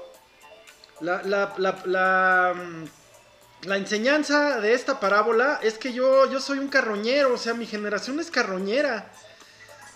[1.01, 2.84] la, la, la, mm,
[3.66, 7.66] la, enseñanza de esta parábola es que yo, yo soy un carroñero, o sea, mi
[7.66, 9.11] generación es carroñera.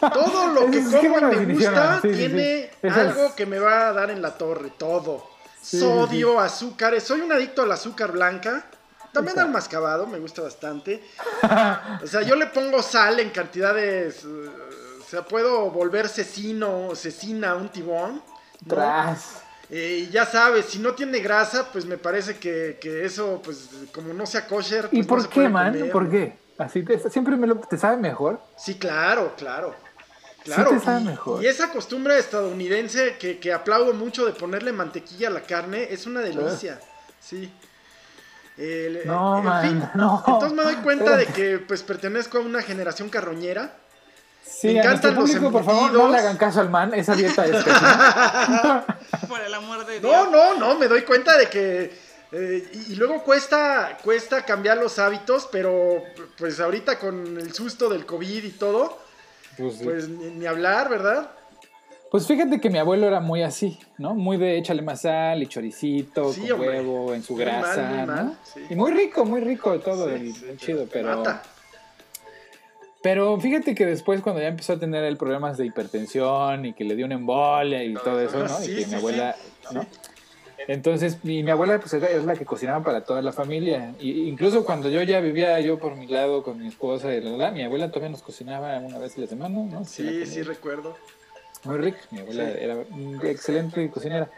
[0.01, 4.21] Todo lo que como y me gusta tiene algo que me va a dar en
[4.21, 5.31] la torre, todo.
[5.63, 8.67] Sodio, azúcares, soy un adicto al azúcar blanca.
[9.13, 11.03] También al mascabado, me gusta bastante.
[12.03, 14.25] O sea, yo le pongo sal en cantidades
[15.07, 18.21] o sea, puedo volver cecino, cecina, un tibón.
[18.67, 19.41] Tras.
[19.71, 24.27] Eh, ya sabes, si no tiene grasa, pues me parece que, eso, pues como no
[24.27, 24.89] sea kosher.
[24.89, 25.91] Pues ¿Y por qué, man?
[25.93, 26.37] ¿Por qué?
[26.59, 28.41] Así te, siempre me lo, te sabe mejor.
[28.57, 29.77] Sí, claro, claro.
[30.47, 31.43] Claro, sí te sabe mejor.
[31.43, 36.07] y esa costumbre estadounidense que, que, aplaudo mucho de ponerle mantequilla a la carne es
[36.07, 36.81] una delicia.
[37.21, 37.53] Sí.
[39.05, 40.25] no, man, no.
[40.27, 43.75] Entonces me doy cuenta de que pues pertenezco a una generación carroñera
[44.49, 47.45] Sí, me encantan los público, por favor, no le hagan caso al man, esa dieta
[47.45, 47.65] es
[49.29, 50.03] Por el amor de Dios.
[50.03, 51.99] No, no, no, me doy cuenta de que
[52.33, 56.03] eh, y, luego cuesta cuesta cambiar los hábitos, pero
[56.39, 58.99] pues ahorita con el susto del COVID y todo,
[59.57, 61.31] pues, pues ni, hablar, ¿verdad?
[62.11, 64.15] Pues fíjate que mi abuelo era muy así, ¿no?
[64.15, 68.37] Muy de échale más sal y choricito, con huevo, en su grasa, ¿no?
[68.71, 71.23] Y muy rico, muy rico todo, el, chido, pero...
[73.03, 76.83] Pero fíjate que después cuando ya empezó a tener el problemas de hipertensión y que
[76.83, 78.65] le dio una embolia y todo eso, ¿no?
[78.65, 79.37] y que mi abuela,
[79.71, 79.87] ¿no?
[80.69, 83.95] Entonces, mi, mi abuela pues era, la que cocinaba para toda la familia.
[84.01, 87.51] Y, incluso cuando yo ya vivía yo por mi lado con mi esposa y la,
[87.53, 89.85] mi abuela todavía nos cocinaba una vez a la semana, ¿no?
[89.85, 90.97] Sí, sí, recuerdo.
[91.65, 92.77] Muy rico, mi abuela era
[93.25, 94.29] excelente cocinera.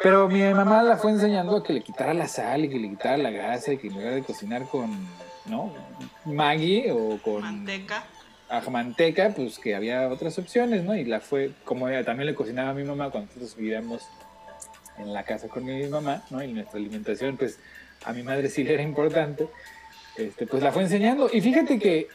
[0.00, 2.88] Pero mi mamá la fue enseñando a que le quitara la sal y que le
[2.90, 4.90] quitara la grasa y que en lugar de cocinar con
[5.46, 5.72] ¿no?
[6.24, 8.04] Maggie o con Manteca.
[8.48, 10.94] a manteca, pues que había otras opciones, ¿no?
[10.94, 14.02] Y la fue, como ella también le cocinaba a mi mamá cuando nosotros vivíamos
[14.98, 16.42] en la casa con mi mamá, ¿no?
[16.42, 17.58] Y nuestra alimentación, pues
[18.04, 19.48] a mi madre sí le era importante,
[20.16, 21.28] este, pues la fue enseñando.
[21.32, 22.08] Y fíjate que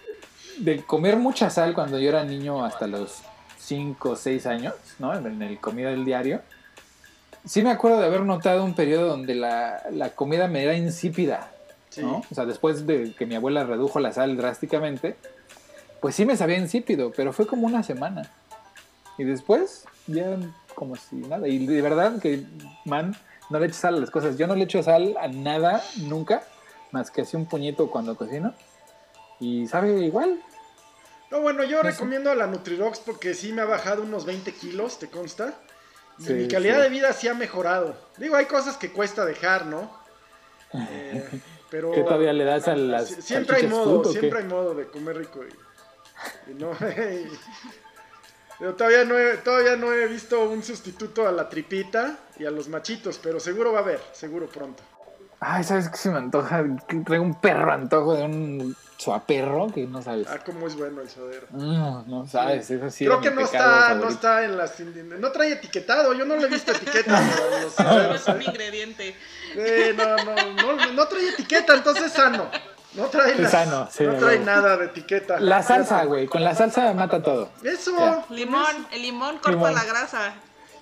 [0.60, 3.22] de comer mucha sal cuando yo era niño hasta los
[3.60, 5.16] 5 o 6 años, ¿no?
[5.16, 6.42] En el comida del diario,
[7.46, 11.52] sí me acuerdo de haber notado un periodo donde la, la comida me era insípida,
[11.98, 12.24] ¿no?
[12.30, 15.16] O sea, después de que mi abuela redujo la sal drásticamente,
[16.02, 18.30] pues sí me sabía insípido, pero fue como una semana.
[19.18, 20.38] Y después, ya
[20.74, 21.48] como si nada.
[21.48, 22.44] Y de verdad que,
[22.86, 23.16] man,
[23.50, 24.38] no le echo sal a las cosas.
[24.38, 26.44] Yo no le echo sal a nada, nunca,
[26.92, 28.54] más que así un puñito cuando cocino.
[29.40, 30.42] Y sabe igual.
[31.32, 35.00] No, bueno, yo recomiendo a la Nutrirox porque sí me ha bajado unos 20 kilos,
[35.00, 35.56] ¿te consta?
[36.20, 37.96] Y mi calidad de vida sí ha mejorado.
[38.18, 39.92] Digo, hay cosas que cuesta dejar, ¿no?
[40.74, 41.28] Eh,
[41.72, 41.92] pero...
[41.92, 45.42] ¿Qué todavía le das a las Siempre hay modo, siempre hay modo de comer rico.
[46.48, 46.54] Y...
[46.54, 46.72] no,
[48.64, 52.50] pero todavía no, he, todavía no he visto un sustituto a la tripita y a
[52.50, 54.82] los machitos, pero seguro va a haber, seguro pronto.
[55.42, 56.64] Ay, ¿sabes qué se me antoja?
[57.04, 60.28] Traigo un perro antojo de un suaperro que no sabes.
[60.30, 61.48] Ah, cómo es bueno el suadero.
[61.52, 63.04] No, no sabes, es así.
[63.04, 64.80] Creo que no está, no está en las.
[64.80, 67.22] No trae etiquetado, yo no le he visto etiqueta.
[67.80, 69.14] no es un ingrediente.
[69.58, 72.50] Eh, no, no, no, no trae etiqueta, entonces sano.
[72.96, 75.40] No trae, nada, no trae nada de etiqueta.
[75.40, 76.28] La salsa, güey.
[76.28, 77.50] Con la salsa mata todo.
[77.64, 78.26] Eso.
[78.30, 78.88] Limón.
[78.92, 80.36] El limón corta la grasa.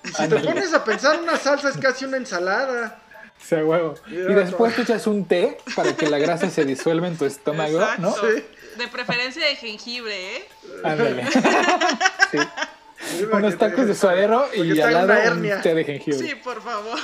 [0.03, 2.99] Y si te pones a pensar, una salsa es casi una ensalada.
[3.39, 3.95] Sí, huevo.
[4.07, 7.79] Y después te echas un té para que la grasa se disuelva en tu estómago,
[7.97, 8.13] ¿no?
[8.13, 8.45] Sí.
[8.77, 10.49] De preferencia de jengibre, ¿eh?
[10.83, 11.25] Ándale.
[12.31, 12.37] sí.
[13.31, 16.27] Unos tacos de suadero y al lado un té de jengibre.
[16.27, 16.97] Sí, por favor.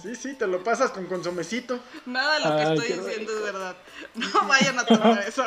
[0.00, 0.14] Sí.
[0.14, 1.78] sí, te lo pasas con consomecito.
[2.06, 3.76] Nada de lo que estoy diciendo es verdad.
[4.14, 5.44] No vayan a tomar eso.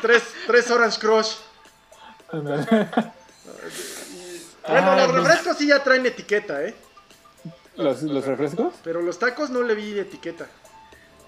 [0.00, 1.34] Tres, tres Orange Crush.
[4.68, 6.74] bueno, los refrescos sí ya traen etiqueta, ¿eh?
[7.76, 8.74] ¿Los, ¿Los refrescos?
[8.82, 10.46] Pero los tacos no le vi etiqueta.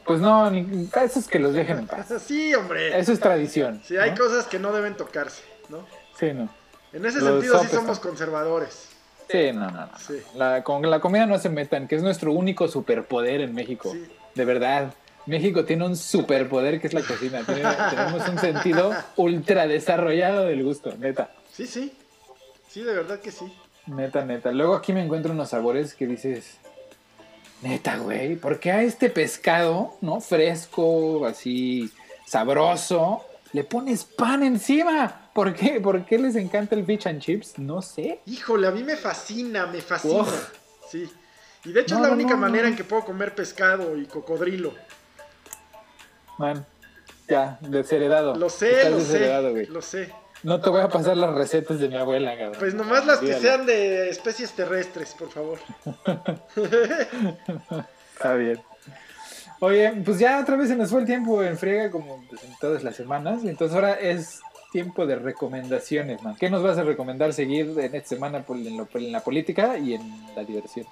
[0.06, 2.06] Pues no, ni, eso es que los dejen en paz.
[2.26, 2.96] Sí, hombre.
[2.98, 3.82] Eso es tradición.
[3.84, 5.84] Sí, hay cosas que no deben tocarse, ¿no?
[6.18, 6.48] Sí, no.
[6.96, 8.88] En ese sentido sí somos conservadores.
[9.30, 9.90] Sí, no, no,
[10.34, 13.94] La, con la comida no se metan, que es nuestro único superpoder en México.
[14.34, 14.94] De verdad.
[15.26, 17.44] México tiene un superpoder que es la cocina.
[17.44, 21.32] tenemos un sentido ultra desarrollado del gusto, neta.
[21.52, 21.92] Sí, sí.
[22.68, 23.52] Sí, de verdad que sí.
[23.86, 24.50] Neta, neta.
[24.52, 26.56] Luego aquí me encuentro unos sabores que dices,
[27.60, 30.22] neta, güey, ¿por qué a este pescado, no?
[30.22, 31.92] Fresco, así,
[32.24, 33.22] sabroso,
[33.52, 35.30] le pones pan encima?
[35.32, 35.80] ¿Por qué?
[35.80, 37.58] ¿Por qué les encanta el fish and chips?
[37.58, 38.20] No sé.
[38.26, 40.24] Híjole, a mí me fascina, me fascina.
[40.90, 41.10] Sí.
[41.64, 44.72] Y de hecho es la única manera en que puedo comer pescado y cocodrilo.
[46.38, 46.64] Man,
[47.28, 48.36] ya, desheredado.
[48.36, 49.66] Lo sé, lo sé.
[49.68, 50.12] Lo sé.
[50.42, 52.56] No te voy a pasar las recetas de mi abuela, cabrón.
[52.58, 55.58] Pues nomás las que sean de especies terrestres, por favor.
[58.14, 58.62] Está bien.
[59.60, 62.52] Oye, pues ya otra vez se nos fue el tiempo en friega como pues, en
[62.60, 63.44] todas las semanas.
[63.44, 64.40] Entonces ahora es
[64.70, 66.36] tiempo de recomendaciones, man.
[66.38, 70.44] ¿Qué nos vas a recomendar seguir en esta semana en, la política y en la
[70.44, 70.86] diversión?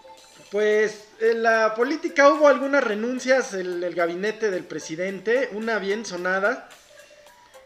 [0.50, 6.68] Pues en la política hubo algunas renuncias en el gabinete del presidente, una bien sonada,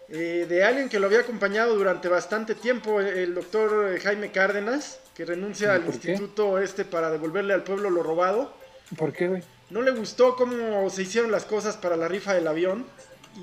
[0.09, 5.25] eh, de alguien que lo había acompañado durante bastante tiempo, el doctor Jaime Cárdenas, que
[5.25, 8.55] renuncia al instituto este para devolverle al pueblo lo robado.
[8.97, 9.43] ¿Por qué, güey?
[9.71, 12.87] No le gustó cómo se hicieron las cosas para la rifa del avión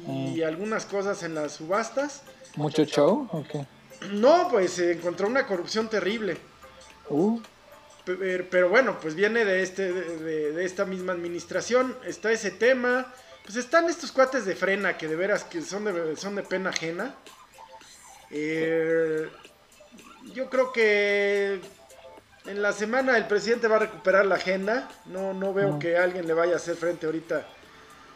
[0.07, 0.47] y ah.
[0.47, 2.23] algunas cosas en las subastas.
[2.55, 3.29] ¿Mucho show?
[4.11, 6.37] No, pues se encontró una corrupción terrible.
[7.09, 7.39] Uh.
[8.05, 11.97] Pero, bueno, pues viene de, este, de, esta misma administración.
[12.05, 13.11] Está ese tema.
[13.43, 16.69] Pues están estos cuates de frena que de veras que son de, son de pena
[16.69, 17.15] ajena.
[18.29, 19.27] Eh,
[20.33, 21.61] yo creo que
[22.47, 24.89] en la semana el presidente va a recuperar la agenda.
[25.05, 27.45] No, no veo que alguien le vaya a hacer frente ahorita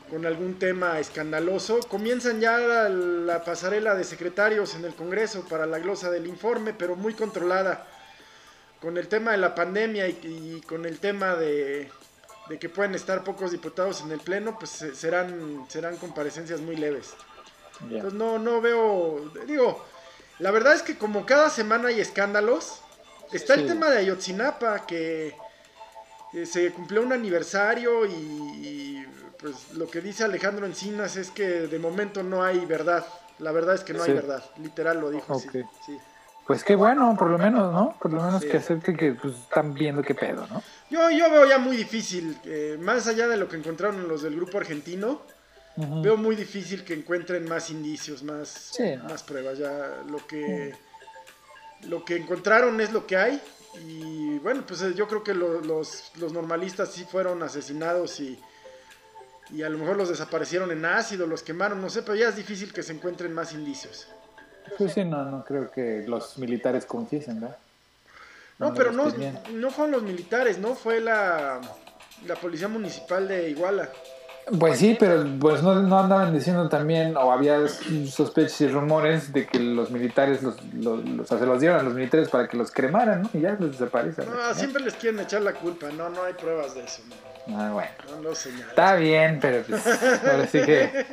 [0.09, 1.79] con algún tema escandaloso.
[1.81, 6.95] Comienzan ya la, pasarela de secretarios en el Congreso para la glosa del informe, pero
[6.95, 7.87] muy controlada.
[8.81, 11.91] Con el tema de la pandemia y, con el tema de,
[12.59, 17.13] que pueden estar pocos diputados en el Pleno, pues serán, serán comparecencias muy leves.
[17.81, 19.85] Entonces no, no veo, digo,
[20.39, 22.81] la verdad es que como cada semana hay escándalos,
[23.31, 25.35] está el tema de Ayotzinapa, que
[26.33, 29.05] eh, se cumplió un aniversario y
[29.39, 33.05] pues lo que dice Alejandro Encinas es que de momento no hay verdad.
[33.39, 34.43] La verdad es que no hay verdad.
[34.57, 35.39] Literal lo dijo.
[35.39, 35.47] Sí,
[36.45, 37.95] Pues qué bueno, por lo menos, ¿no?
[38.01, 40.61] Por lo menos que acepte que pues, están viendo qué pedo, ¿no?
[40.89, 42.37] Yo, yo veo ya muy difícil,
[42.79, 45.21] más allá de lo que encontraron los del grupo argentino,
[45.77, 49.57] veo muy difícil que encuentren más indicios, más, más pruebas.
[49.57, 50.75] Ya lo que,
[51.87, 53.41] lo que encontraron es lo que hay.
[53.85, 58.39] Y bueno, pues yo creo que los, los normalistas sí fueron asesinados y,
[59.51, 62.35] y a lo mejor los desaparecieron en ácido, los quemaron, no sé, pero ya es
[62.35, 64.07] difícil que se encuentren más indicios.
[64.77, 67.57] Pues sí, no, no creo que los militares confiesen, ¿verdad?
[68.59, 69.05] No, pero no,
[69.53, 70.75] no fueron los militares, ¿no?
[70.75, 71.61] Fue la,
[72.27, 73.89] la policía municipal de Iguala.
[74.57, 79.45] Pues sí, pero pues no, no, andaban diciendo también, o había sospechas y rumores de
[79.45, 83.23] que los militares los, los, se los dieron a los militares para que los cremaran,
[83.23, 83.29] ¿no?
[83.33, 84.25] Y ya los desaparecen.
[84.25, 87.01] No, siempre les quieren echar la culpa, no, no hay pruebas de eso.
[87.47, 87.59] No.
[87.59, 87.91] Ah, bueno.
[88.15, 89.85] No lo Está bien, pero pues
[90.23, 91.05] ahora sí que...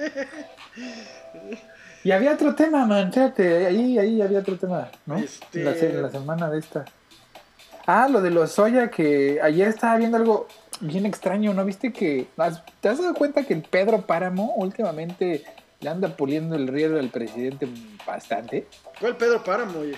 [2.05, 5.17] Y había otro tema, man, fíjate, ahí, ahí había otro tema, ¿no?
[5.17, 5.65] Este...
[5.65, 6.85] La, la semana de esta.
[7.87, 10.49] Ah, lo de los soya, que ayer estaba viendo algo
[10.81, 11.65] bien extraño, ¿no?
[11.65, 12.27] ¿Viste que...
[12.81, 15.45] ¿Te has dado cuenta que el Pedro Páramo últimamente
[15.81, 17.69] le anda puliendo el rielo al presidente
[18.07, 18.67] bastante?
[19.01, 19.97] ¿Cuál Pedro Páramo, oye?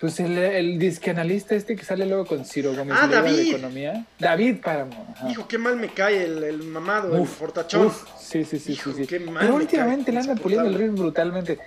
[0.00, 3.36] Pues el, el discanalista este que sale luego con Ciro Gómez ah, David.
[3.36, 4.06] de Economía.
[4.18, 5.14] David Páramo.
[5.28, 7.90] Hijo, qué mal me cae el, mamado, el fortachón.
[8.18, 8.74] sí, sí, sí.
[8.74, 11.58] sí, Pero últimamente le anda puliendo el rielo brutalmente.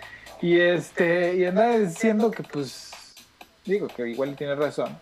[0.41, 2.91] Y este, y anda diciendo que pues,
[3.65, 4.97] digo que igual tiene razón,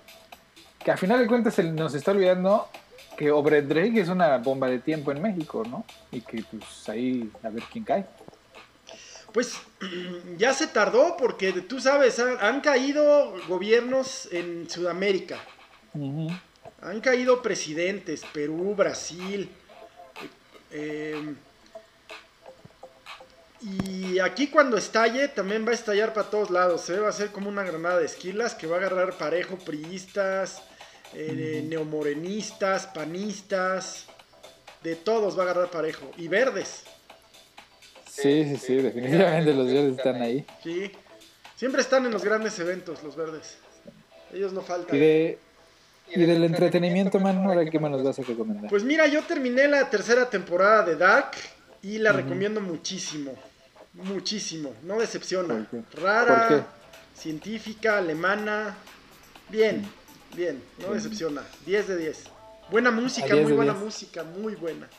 [0.81, 2.69] que a final de cuentas nos está olvidando
[3.17, 3.29] que
[3.61, 5.85] Drake es una bomba de tiempo en México, ¿no?
[6.11, 8.05] Y que pues ahí a ver quién cae.
[9.31, 9.57] Pues
[10.37, 15.39] ya se tardó porque tú sabes, han, caído gobiernos en Sudamérica.
[16.81, 19.49] Han caído presidentes, Perú, Brasil.
[20.71, 21.35] Eh,
[23.61, 26.89] y aquí cuando estalle también va a estallar para todos lados.
[26.89, 26.99] ¿eh?
[26.99, 30.61] Va a ser como una granada de esquilas que va a agarrar parejo priistas,
[31.13, 34.07] eh, neomorenistas, panistas,
[34.83, 36.11] de todos va a agarrar parejo.
[36.17, 36.83] Y verdes.
[38.09, 40.45] Sí, sí, sí, definitivamente los verdes están ahí.
[40.63, 40.91] Sí,
[41.55, 43.57] siempre están en los grandes eventos los verdes.
[44.33, 44.95] Ellos no faltan.
[44.95, 45.39] Y, de,
[46.15, 48.69] del entretenimiento, man, ahora qué más nos vas a recomendar.
[48.69, 51.31] Pues mira, yo terminé la tercera temporada de Dark
[51.81, 53.33] y la recomiendo muchísimo.
[53.93, 55.67] Muchísimo, no decepciona.
[55.93, 56.67] Rara,
[57.15, 58.77] científica, alemana.
[59.49, 59.85] Bien.
[60.35, 61.43] Bien, no decepciona.
[61.65, 62.23] 10 de 10.
[62.69, 64.89] Buena música, muy buena música, muy buena.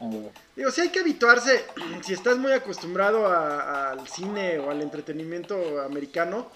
[0.00, 0.10] Ah,
[0.56, 1.64] Digo, si hay que habituarse,
[2.04, 6.50] si estás muy acostumbrado al cine o al entretenimiento americano,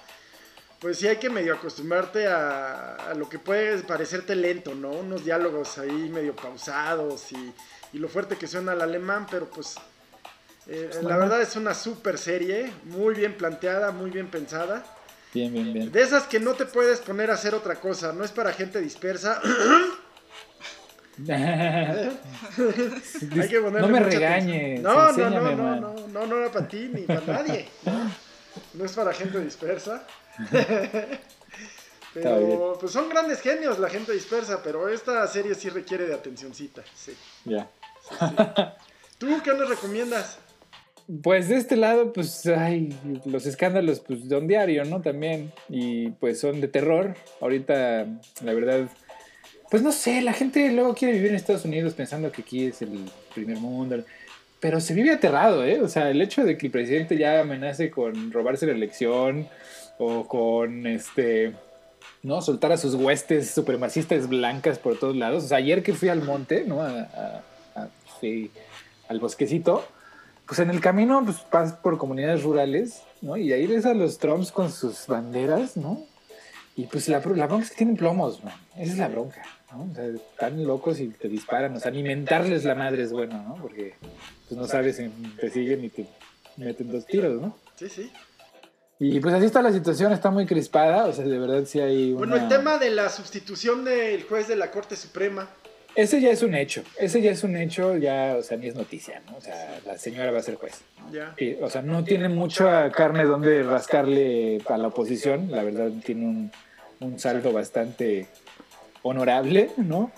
[0.80, 4.90] pues sí hay que medio acostumbrarte a, lo que puede parecerte lento, ¿no?
[4.90, 7.54] Unos diálogos ahí medio pausados y,
[7.98, 9.74] lo fuerte que suena el alemán, pero pues
[10.66, 14.82] eh, la verdad es una super serie, muy bien planteada, muy bien pensada.
[15.32, 15.90] Bien, bien, bien.
[15.90, 18.80] De esas que no te puedes poner a hacer otra cosa, no es para gente
[18.80, 19.40] dispersa.
[21.28, 24.80] Hay que no me regañes.
[24.80, 27.68] No, no, no, no, no, no, no era para ti ni para nadie.
[28.74, 30.04] No, es para gente dispersa.
[32.14, 36.82] pero pues son grandes genios la gente dispersa, pero esta serie sí requiere de atencioncita.
[36.94, 37.16] Sí.
[37.44, 37.68] Ya.
[39.18, 40.38] ¿Tú qué nos recomiendas?
[41.22, 42.94] Pues de este lado, pues hay
[43.24, 45.00] los escándalos pues, un diario, ¿no?
[45.00, 45.52] También.
[45.68, 47.16] Y pues son de terror.
[47.40, 48.06] Ahorita,
[48.44, 48.88] la verdad,
[49.70, 52.82] pues no sé, la gente luego quiere vivir en Estados Unidos pensando que aquí es
[52.82, 54.04] el primer mundo.
[54.60, 55.80] Pero se vive aterrado, ¿eh?
[55.80, 59.48] O sea, el hecho de que el presidente ya amenace con robarse la elección
[59.98, 61.52] o con este.
[62.22, 62.40] ¿no?
[62.40, 65.44] Soltar a sus huestes supremacistas blancas por todos lados.
[65.44, 66.80] O sea, ayer que fui al monte, ¿no?
[66.82, 67.42] al
[69.18, 69.84] bosquecito
[70.52, 73.38] pues en el camino pues pasas por comunidades rurales, ¿no?
[73.38, 76.04] Y ahí ves a los Trumps con sus banderas, ¿no?
[76.76, 78.52] Y pues la, la bronca es que tienen plomos, man.
[78.76, 79.42] Esa es la bronca,
[79.72, 79.88] ¿no?
[79.90, 81.74] O sea, están locos y te disparan.
[81.74, 83.54] O sea, alimentarles la madre es bueno, ¿no?
[83.62, 83.94] Porque
[84.46, 85.08] pues no sabes si
[85.40, 86.06] te siguen y te
[86.58, 87.56] meten dos tiros, ¿no?
[87.76, 88.12] Sí, sí.
[88.98, 92.12] Y pues así está la situación, está muy crispada, o sea, de verdad sí hay
[92.12, 95.48] Bueno, el tema de la sustitución del juez de la Corte Suprema.
[95.94, 98.74] Ese ya es un hecho, ese ya es un hecho, ya, o sea, ni es
[98.74, 99.36] noticia, ¿no?
[99.36, 100.80] O sea, la señora va a ser juez.
[101.60, 106.52] O sea, no tiene mucha carne donde rascarle a la oposición, la verdad tiene un,
[107.00, 108.26] un saldo bastante
[109.02, 110.12] honorable, ¿no?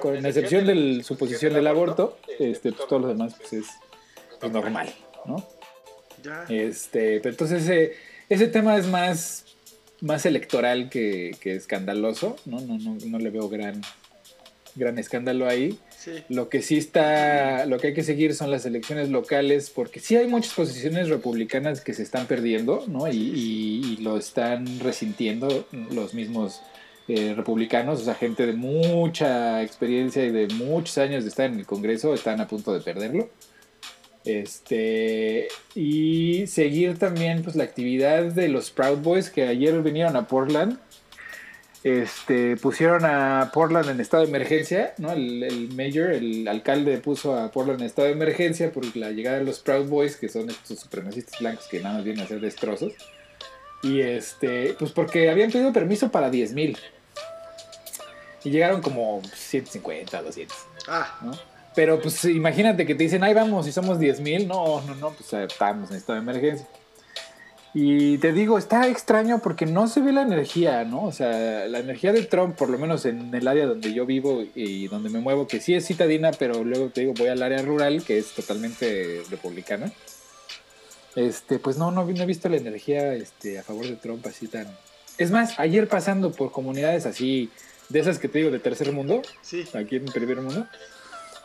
[0.00, 3.66] con excepción de su posición del aborto, este, pues todo lo demás pues es
[4.40, 4.92] pues, normal,
[5.24, 5.46] ¿no?
[6.22, 6.44] Ya.
[6.48, 7.94] Este, pero entonces ese,
[8.28, 9.44] ese tema es más,
[10.00, 12.60] más electoral que, que escandaloso, ¿no?
[12.60, 13.80] No, no, no le veo gran
[14.76, 15.78] gran escándalo ahí.
[16.28, 20.16] Lo que sí está, lo que hay que seguir son las elecciones locales, porque sí
[20.16, 23.08] hay muchas posiciones republicanas que se están perdiendo, ¿no?
[23.08, 26.60] Y, lo están resintiendo los mismos
[27.08, 31.58] eh, republicanos, o sea, gente de mucha experiencia y de muchos años de estar en
[31.58, 33.30] el Congreso, están a punto de perderlo.
[34.26, 35.46] Este,
[35.76, 40.78] y seguir también pues, la actividad de los Proud Boys que ayer vinieron a Portland.
[41.86, 45.12] Este, pusieron a Portland en estado de emergencia, ¿no?
[45.12, 49.44] El, mayor, el alcalde puso a Portland en estado de emergencia por la llegada de
[49.44, 52.92] los Proud Boys, que son estos supremacistas blancos que nada más vienen a hacer destrozos.
[53.84, 56.76] Y este, pues porque habían pedido permiso para 10 mil.
[58.42, 60.56] Y llegaron como 150, 200.
[60.88, 61.20] Ah.
[61.22, 61.38] ¿no?
[61.76, 64.48] Pero pues imagínate que te dicen, ahí vamos y somos 10 mil.
[64.48, 66.66] No, no, no, pues estamos en estado de emergencia.
[67.78, 71.04] Y te digo, está extraño porque no se ve la energía, ¿no?
[71.04, 74.42] O sea, la energía de Trump, por lo menos en el área donde yo vivo
[74.54, 77.60] y donde me muevo, que sí es citadina, pero luego te digo, voy al área
[77.60, 79.92] rural, que es totalmente republicana.
[81.16, 84.48] Este, pues no, no, no he visto la energía este, a favor de Trump así
[84.48, 84.66] tan...
[85.18, 87.50] Es más, ayer pasando por comunidades así,
[87.90, 89.66] de esas que te digo, de tercer mundo, sí.
[89.74, 90.66] aquí en el primer mundo,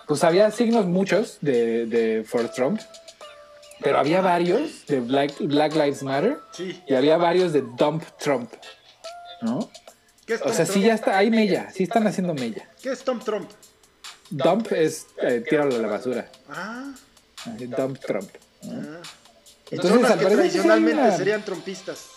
[0.07, 2.79] pues había signos muchos de, de for Trump,
[3.83, 6.39] pero había varios de Black, Black Lives Matter
[6.87, 8.51] y había varios de Dump Trump,
[9.41, 9.69] ¿no?
[10.45, 12.69] o sea, sí ya está, hay mella, sí están haciendo mella.
[12.81, 13.49] ¿Qué es Dump Trump?
[14.29, 16.29] Dump es eh, tíralo a la basura.
[16.49, 16.93] Ah.
[17.45, 18.29] Dump Trump.
[18.63, 19.01] Ah.
[19.69, 22.09] Entonces, que tradicionalmente serían trompistas.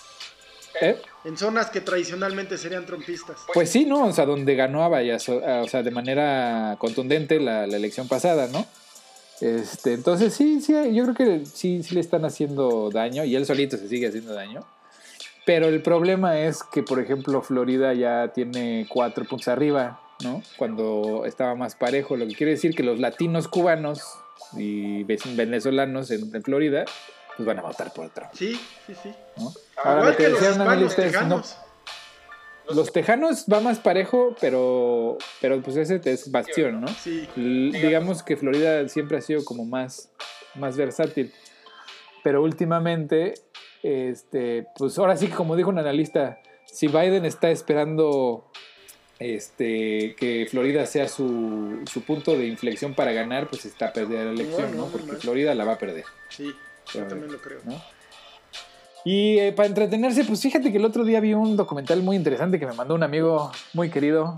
[0.81, 1.01] ¿Eh?
[1.25, 3.39] En zonas que tradicionalmente serían trompistas.
[3.53, 4.07] Pues sí, ¿no?
[4.07, 8.67] O sea, donde ganó a Vallas, o sea, de manera contundente la, elección pasada, ¿no?
[9.45, 13.45] Este, entonces sí, sí, yo creo que sí, sí le están haciendo daño y él
[13.45, 14.65] solito se sigue haciendo daño.
[15.45, 20.43] Pero el problema es que, por ejemplo, Florida ya tiene cuatro puntos arriba, ¿no?
[20.57, 24.03] Cuando estaba más parejo, lo que quiere decir que los latinos cubanos
[24.57, 26.87] y venezolanos en Florida
[27.37, 28.31] pues van a votar por Trump.
[28.33, 29.13] Sí, sí, sí.
[29.83, 30.29] Ahora, Igual que,
[30.81, 31.57] los tejanos.
[32.71, 36.89] Los tejanos va más parejo, pero, pero pues ese es bastión, ¿no?
[36.89, 37.29] Sí.
[37.37, 40.11] digamos que Florida siempre ha sido como más,
[40.55, 41.33] más versátil.
[42.23, 43.35] Pero últimamente,
[43.83, 48.51] este, pues ahora sí que como dijo un analista, si Biden está esperando
[49.19, 54.27] este, que Florida sea su, su punto de inflexión para ganar, pues está a perder
[54.27, 54.87] la elección, ¿no?
[54.87, 56.05] Porque Florida la va a perder.
[56.31, 56.55] Sí.
[56.93, 57.61] Yo también lo creo.
[59.05, 62.59] Y eh, para entretenerse, pues fíjate que el otro día vi un documental muy interesante
[62.59, 64.35] que me mandó un amigo muy querido,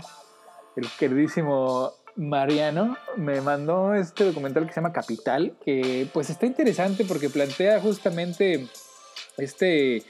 [0.75, 7.05] el queridísimo Mariano, me mandó este documental que se llama Capital, que pues está interesante
[7.05, 8.67] porque plantea justamente
[9.37, 10.03] este,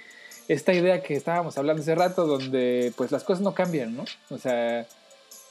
[0.48, 4.06] esta idea que estábamos hablando hace rato, donde pues las cosas no cambian, ¿no?
[4.30, 4.88] O sea,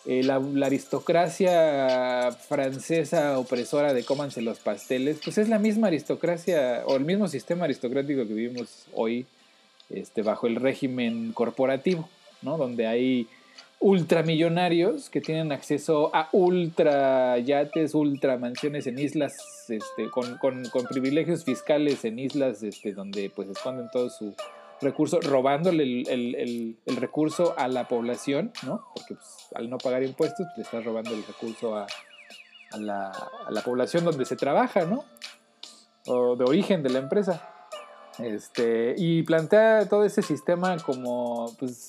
[0.07, 6.95] eh, la, aristocracia francesa opresora de cómanse los pasteles, pues es la misma aristocracia o
[6.97, 9.27] el mismo sistema aristocrático que vivimos hoy
[9.91, 12.09] este, bajo el régimen corporativo,
[12.43, 12.57] ¿no?
[12.57, 13.27] Donde hay
[13.81, 19.37] ultramillonarios que tienen acceso a ultra yates, ultra en islas,
[19.69, 24.35] este, con, con, privilegios fiscales en islas este, donde pues esconden todo su,
[24.81, 28.85] recurso, robándole el, recurso a la población, ¿no?
[28.95, 31.87] Porque pues, al no pagar impuestos, le estás robando el recurso a,
[32.79, 35.05] la, población donde se trabaja, ¿no?
[36.07, 37.49] O de origen de la empresa.
[38.19, 41.87] Este, y plantea todo ese sistema como, pues,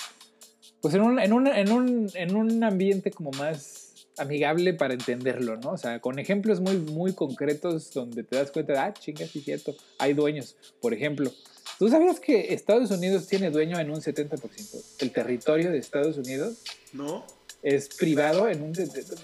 [0.82, 5.58] pues en un, en un, en un, en un ambiente como más amigable para entenderlo,
[5.58, 5.72] ¿no?
[5.72, 9.42] O sea, con ejemplos muy, muy concretos donde te das cuenta de, ah, chinga, sí,
[9.42, 10.56] cierto, hay dueños.
[10.82, 11.32] Por ejemplo,
[11.78, 14.84] ¿Tú sabías que Estados Unidos tiene dueño en un 70%?
[14.99, 16.55] ¿El territorio de Estados Unidos?
[16.93, 17.23] No.
[17.61, 19.15] Es privado en un 70%.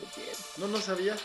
[0.57, 1.15] No, no sabía.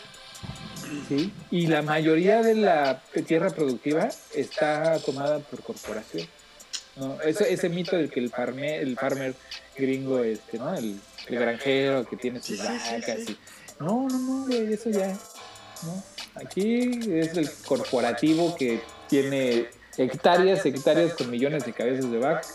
[1.07, 6.27] Sí, y la mayoría de la tierra productiva está tomada por corporación.
[6.95, 7.21] ¿no?
[7.21, 9.35] Ese, ese mito del que el farmer, el farmer
[9.77, 10.73] gringo, este, ¿no?
[10.75, 10.99] El,
[11.29, 13.19] granjero que tiene sus vacas.
[13.79, 15.09] No, no, no, eso ya.
[15.83, 16.03] ¿no?
[16.33, 19.67] Aquí es el corporativo que tiene
[19.97, 22.47] hectáreas, hectáreas con millones de cabezas de vaca,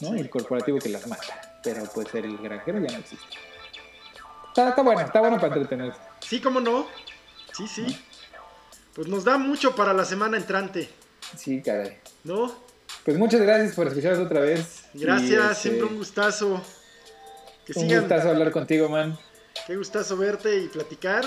[0.00, 0.16] ¿no?
[0.16, 1.60] Y el corporativo que las mata.
[1.62, 3.26] Pero pues el granjero ya no existe.
[4.48, 5.98] Está, bueno, está bueno para entretenerse.
[6.20, 6.86] Sí, cómo no.
[7.56, 7.86] Sí, sí.
[8.94, 10.90] Pues nos da mucho para la semana entrante.
[11.36, 11.98] Sí, caray.
[12.24, 12.52] ¿No?
[13.04, 14.84] Pues muchas gracias por escucharnos otra vez.
[14.94, 16.60] Gracias, este, siempre un gustazo.
[17.64, 19.18] Que un gustazo hablar contigo, man.
[19.66, 21.24] Qué gustazo verte y platicar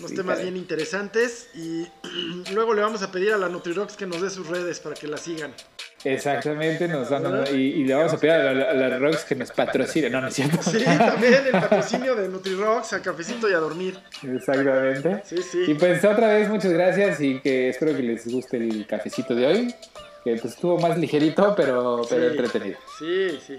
[0.00, 1.86] unos temas bien interesantes y
[2.52, 5.06] luego le vamos a pedir a la NutriRocks que nos dé sus redes para que
[5.06, 5.54] la sigan.
[6.02, 7.10] Exactamente, nos
[7.52, 10.62] y, le vamos a pedir a la, Rocks que nos patrocine, no, no es cierto.
[10.62, 13.98] Sí, también el patrocinio de NutriRocks, a cafecito y a dormir.
[14.22, 15.22] Exactamente.
[15.26, 15.64] Sí, sí.
[15.68, 19.46] Y pues otra vez muchas gracias y que espero que les guste el cafecito de
[19.46, 19.74] hoy,
[20.24, 22.78] que pues estuvo más ligerito, pero, pero entretenido.
[22.98, 23.58] Sí, sí.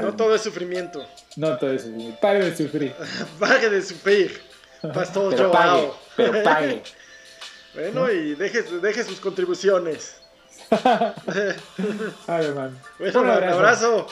[0.00, 1.06] No todo es sufrimiento.
[1.36, 2.18] No todo es sufrimiento.
[2.20, 2.92] Pare de sufrir.
[3.38, 4.40] Pague de sufrir.
[4.82, 6.82] Pastor pero pague, pero pague.
[7.74, 10.16] bueno, y deje, deje sus contribuciones.
[12.26, 12.80] Ay, man.
[12.98, 14.06] Bueno, un abrazo.